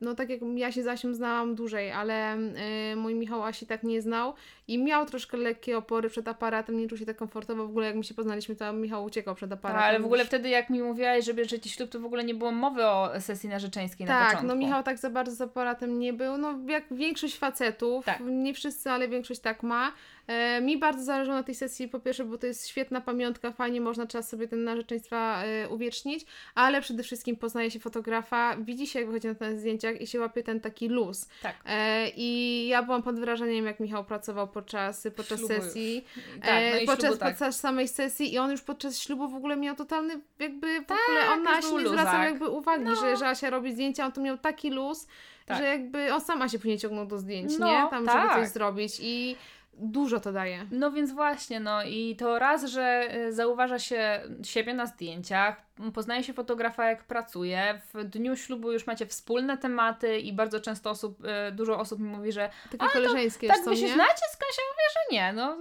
[0.00, 3.82] no tak jak ja się z Asią znałam dłużej, ale e, mój Michał Asi tak
[3.82, 4.34] nie znał
[4.68, 7.66] i miał troszkę lekkie opory przed aparatem, nie czuł się tak komfortowo.
[7.66, 9.82] W ogóle jak my się poznaliśmy, to Michał uciekał przed aparatem.
[9.82, 12.52] ale w ogóle wtedy jak mi mówiłaś, że bierzecie ślub, to w ogóle nie było
[12.52, 14.48] mowy o sesji narzeczeńskiej tak, na początku.
[14.48, 18.20] Tak, no Michał tak za bardzo z aparatem nie był, no jak większość facetów, tak.
[18.20, 19.92] nie wszyscy, ale większość tak ma.
[20.28, 23.80] E, mi bardzo zależało na tej sesji, po pierwsze, bo to jest świetna pamiątka, fajnie
[23.80, 28.98] można czas sobie ten narzeczeństwa e, uwiecznić, ale przede wszystkim poznaje się fotografa, widzi się
[28.98, 31.28] jak wychodzi na tych zdjęciach i się łapie ten taki luz.
[31.42, 31.56] Tak.
[31.66, 36.04] E, I ja byłam pod wrażeniem, jak Michał pracował podczas, podczas ślubu sesji,
[36.42, 37.28] tak, no podczas, ślubu, tak.
[37.32, 40.98] podczas samej sesji i on już podczas ślubu w ogóle miał totalny jakby, w tak,
[41.08, 42.96] ogóle on na nie zwracał jakby uwagi, no.
[42.96, 45.06] że, że Asia robi zdjęcia, on tu miał taki luz,
[45.46, 45.58] tak.
[45.58, 47.90] że jakby on sama się później ciągnął do zdjęć, no, nie?
[47.90, 48.30] Tam, tak.
[48.30, 49.36] żeby coś zrobić i
[49.78, 50.66] dużo to daje.
[50.70, 56.24] No więc właśnie, no i to raz, że y, zauważa się siebie na zdjęciach, poznaje
[56.24, 61.24] się fotografa jak pracuje, w dniu ślubu już macie wspólne tematy i bardzo często osób,
[61.48, 63.94] y, dużo osób mi mówi, że takie koleżeńskie tak wy się nie?
[63.94, 64.62] znacie z Kasią?
[64.70, 65.56] Mówię, że nie, no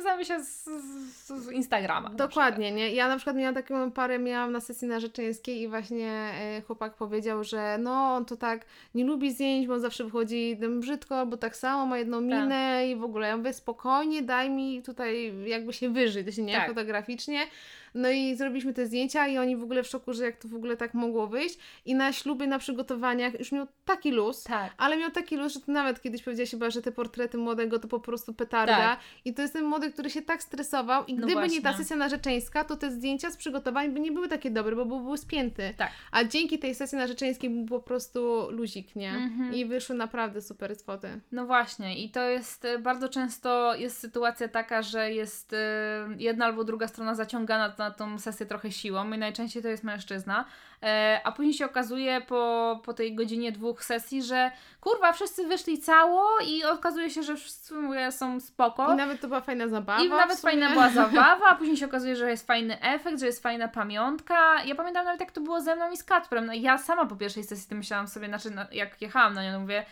[0.00, 2.10] znamy, się z, z, z Instagrama.
[2.10, 2.90] Dokładnie, nie?
[2.90, 7.44] Ja na przykład miałam taką parę, miałam na sesji narzeczeńskiej i właśnie y, chłopak powiedział,
[7.44, 11.56] że no on to tak nie lubi zdjęć, bo on zawsze wychodzi brzydko, bo tak
[11.56, 12.24] samo ma jedną tak.
[12.24, 16.54] minę i w ogóle ja mówię spokojnie, daj mi tutaj jakby się wyżyć, nie?
[16.54, 16.68] Tak.
[16.68, 17.46] Fotograficznie.
[17.96, 20.54] No i zrobiliśmy te zdjęcia i oni w ogóle w szoku, że jak to w
[20.54, 21.58] ogóle tak mogło wyjść.
[21.84, 24.74] I na ślubie, na przygotowaniach już miał taki luz, tak.
[24.76, 28.00] ale miał taki luz, że nawet kiedyś powiedziałaś chyba, że te portrety młodego to po
[28.00, 28.76] prostu petarda?
[28.76, 29.00] Tak.
[29.24, 31.72] I to jest ten młody, który się tak stresował i no gdyby no nie ta
[31.72, 35.74] sesja narzeczeńska, to te zdjęcia z przygotowań by nie były takie dobre, bo byłby spięty.
[35.76, 35.90] Tak.
[36.12, 39.10] A dzięki tej sesji narzeczeńskiej był po prostu luzik, nie?
[39.10, 39.54] Mhm.
[39.54, 41.20] I wyszły naprawdę super foty.
[41.32, 45.56] No właśnie i to jest y, bardzo często jest sytuacja taka, że jest y,
[46.18, 50.44] jedna albo druga strona zaciągana na tą sesję trochę siłą i najczęściej to jest mężczyzna,
[50.82, 55.78] e, a później się okazuje po, po tej godzinie dwóch sesji, że kurwa, wszyscy wyszli
[55.78, 58.92] cało i okazuje się, że wszyscy mówię, są spoko.
[58.92, 60.02] I nawet to była fajna zabawa.
[60.02, 63.42] I nawet fajna była zabawa, a później się okazuje, że jest fajny efekt, że jest
[63.42, 64.64] fajna pamiątka.
[64.64, 66.46] Ja pamiętam nawet jak to było ze mną i z Kacprem.
[66.46, 69.60] No, ja sama po pierwszej sesji to myślałam sobie, znaczy no, jak jechałam na nią,
[69.60, 69.84] mówię,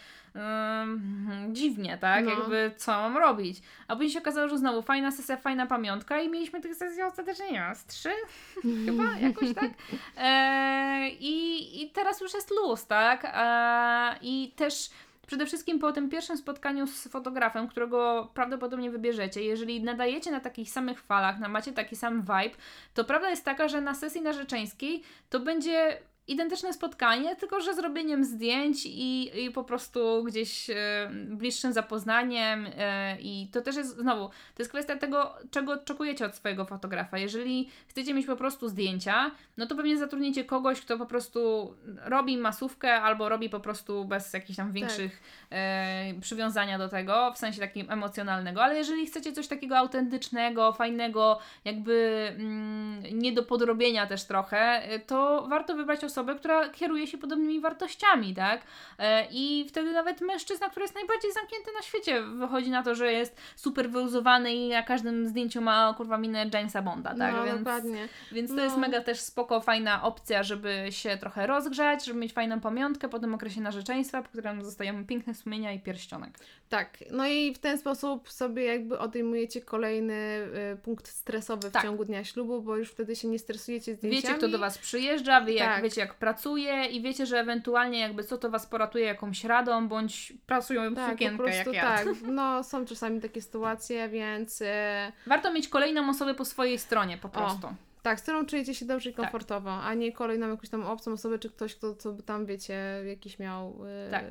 [1.52, 2.24] dziwnie, tak?
[2.24, 2.30] No.
[2.30, 3.62] Jakby co mam robić.
[3.88, 7.46] A później się okazało, że znowu fajna sesja, fajna pamiątka i mieliśmy tych sesji ostatecznie,
[7.46, 8.10] nie wiem, z trzy?
[8.86, 9.70] Chyba jakoś tak.
[10.16, 13.24] E, i, I teraz już jest luz, tak?
[13.34, 14.90] E, I też
[15.26, 20.70] Przede wszystkim po tym pierwszym spotkaniu z fotografem, którego prawdopodobnie wybierzecie, jeżeli nadajecie na takich
[20.70, 22.56] samych falach, na macie taki sam vibe,
[22.94, 25.98] to prawda jest taka, że na sesji narzeczeńskiej to będzie
[26.28, 30.74] identyczne spotkanie, tylko że zrobieniem zdjęć i, i po prostu gdzieś e,
[31.12, 36.34] bliższym zapoznaniem e, i to też jest, znowu, to jest kwestia tego, czego oczekujecie od
[36.34, 37.18] swojego fotografa.
[37.18, 42.36] Jeżeli chcecie mieć po prostu zdjęcia, no to pewnie zatrudnicie kogoś, kto po prostu robi
[42.36, 45.58] masówkę albo robi po prostu bez jakichś tam większych tak.
[45.58, 51.38] e, przywiązania do tego, w sensie takim emocjonalnego, ale jeżeli chcecie coś takiego autentycznego, fajnego,
[51.64, 57.18] jakby mm, nie do podrobienia też trochę, to warto wybrać osobę, osobę, która kieruje się
[57.18, 58.62] podobnymi wartościami, tak?
[58.98, 63.12] E, I wtedy nawet mężczyzna, który jest najbardziej zamknięty na świecie, wychodzi na to, że
[63.12, 67.34] jest super wyuzowany i na każdym zdjęciu ma kurwa minę Jamesa Bonda, tak?
[67.34, 68.08] No, więc, dokładnie.
[68.32, 68.64] Więc to no.
[68.64, 73.18] jest mega też spoko, fajna opcja, żeby się trochę rozgrzać, żeby mieć fajną pamiątkę po
[73.18, 76.38] tym okresie narzeczeństwa, po którym zostajemy piękne sumienia i pierścionek.
[76.68, 80.14] Tak, no i w ten sposób sobie jakby odejmujecie kolejny
[80.72, 81.82] y, punkt stresowy w tak.
[81.82, 84.22] ciągu dnia ślubu, bo już wtedy się nie stresujecie zdjęciami.
[84.22, 85.82] Wiecie, kto do Was przyjeżdża, wie jak, tak.
[85.82, 90.32] wiecie, jak pracuje i wiecie, że ewentualnie jakby co to Was poratuje jakąś radą, bądź
[90.46, 91.96] pracują tak, sukienkę po prostu, jak ja.
[91.96, 94.60] Tak, no są czasami takie sytuacje, więc...
[94.60, 94.66] Yy...
[95.26, 97.66] Warto mieć kolejną osobę po swojej stronie po prostu.
[97.66, 97.74] O.
[98.02, 99.24] Tak, z którą czujecie się dobrze i tak.
[99.24, 99.84] komfortowo, tak.
[99.84, 103.38] a nie kolejną jakąś tam obcą osobę, czy ktoś, kto co by tam, wiecie, jakiś
[103.38, 103.78] miał...
[104.04, 104.10] Yy...
[104.10, 104.24] Tak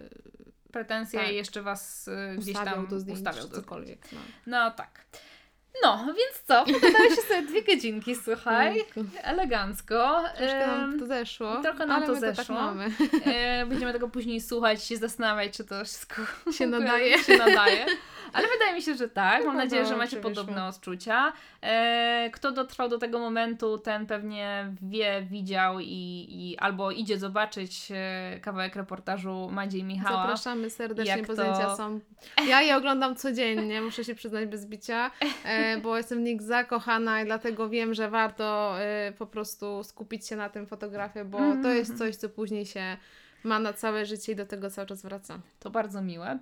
[0.74, 1.32] pretensje tak.
[1.32, 4.12] i jeszcze was y, gdzieś tam do zdjęć, ustawiał do cokolwiek.
[4.12, 4.20] No.
[4.48, 5.06] no tak.
[5.84, 6.66] No, więc co?
[6.66, 8.86] Pogadałeś się sobie dwie godzinki, słuchaj.
[9.24, 10.24] Elegancko.
[10.38, 11.62] Troszkę nam to zeszło.
[11.62, 12.44] Trochę nam to zeszło.
[12.44, 12.92] Tak mamy.
[13.26, 16.22] E, będziemy tego później słuchać się zastanawiać, czy to wszystko
[16.52, 17.24] się nadaje.
[17.24, 17.86] Się nadaje.
[18.34, 19.46] Ale wydaje mi się, że tak.
[19.46, 21.34] Mam nadzieję, że macie podobne odczucia.
[21.62, 27.92] E, kto dotrwał do tego momentu, ten pewnie wie, widział i, i albo idzie zobaczyć
[27.92, 30.22] e, kawałek reportażu Madzi i Michała.
[30.22, 32.00] Zapraszamy serdecznie, bo zdjęcia są...
[32.48, 35.12] Ja je oglądam codziennie, muszę się przyznać bez bicia,
[35.44, 38.76] e, bo jestem w nich zakochana i dlatego wiem, że warto
[39.18, 41.98] po prostu skupić się na tym fotografię, bo to jest mhm.
[41.98, 42.98] coś, co później się
[43.44, 45.40] ma na całe życie i do tego cały czas wraca.
[45.60, 46.40] To bardzo miłe.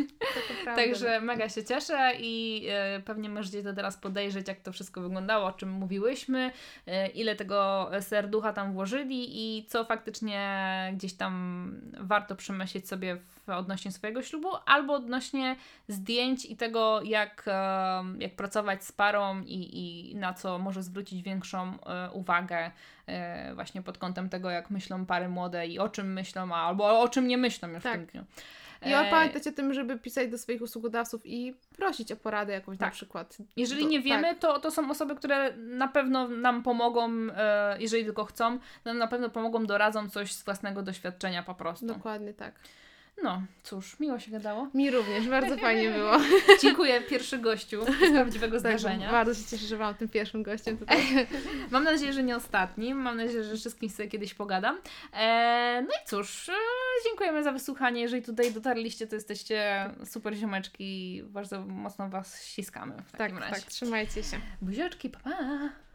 [0.76, 5.46] Także mega się cieszę i e, pewnie możecie to teraz podejrzeć, jak to wszystko wyglądało,
[5.46, 6.52] o czym mówiłyśmy,
[6.86, 13.35] e, ile tego serducha tam włożyli i co faktycznie gdzieś tam warto przemyśleć sobie w,
[13.46, 15.56] odnośnie swojego ślubu, albo odnośnie
[15.88, 17.46] zdjęć i tego, jak,
[18.18, 22.70] jak pracować z parą i, i na co może zwrócić większą e, uwagę
[23.06, 27.08] e, właśnie pod kątem tego, jak myślą pary młode i o czym myślą, albo o
[27.08, 27.92] czym nie myślą już tak.
[27.92, 28.24] w tym dniu.
[28.82, 32.78] I e, pamiętać o tym, żeby pisać do swoich usługodawców i prosić o poradę jakąś
[32.78, 32.88] tak.
[32.88, 33.38] na przykład.
[33.56, 34.38] Jeżeli to, nie wiemy, tak.
[34.38, 39.06] to, to są osoby, które na pewno nam pomogą, e, jeżeli tylko chcą, nam na
[39.06, 41.86] pewno pomogą, doradzą coś z własnego doświadczenia po prostu.
[41.86, 42.54] Dokładnie tak.
[43.22, 44.68] No, cóż, miło się gadało.
[44.74, 46.12] Mi również, bardzo fajnie było.
[46.62, 49.10] Dziękuję, pierwszy gościu z prawdziwego tak, zdarzenia.
[49.10, 50.98] bardzo się cieszę, że mam tym pierwszym gościem tutaj.
[51.70, 52.98] Mam nadzieję, że nie ostatnim.
[52.98, 54.78] Mam nadzieję, że wszystkim sobie kiedyś pogadam.
[55.12, 56.52] E, no i cóż, e,
[57.04, 58.00] dziękujemy za wysłuchanie.
[58.00, 61.22] Jeżeli tutaj dotarliście, to jesteście super ziomeczki.
[61.26, 63.62] Bardzo mocno Was ściskamy w takim tak, razie.
[63.62, 64.40] Tak, trzymajcie się.
[64.62, 65.85] Buziaczki, pa, pa.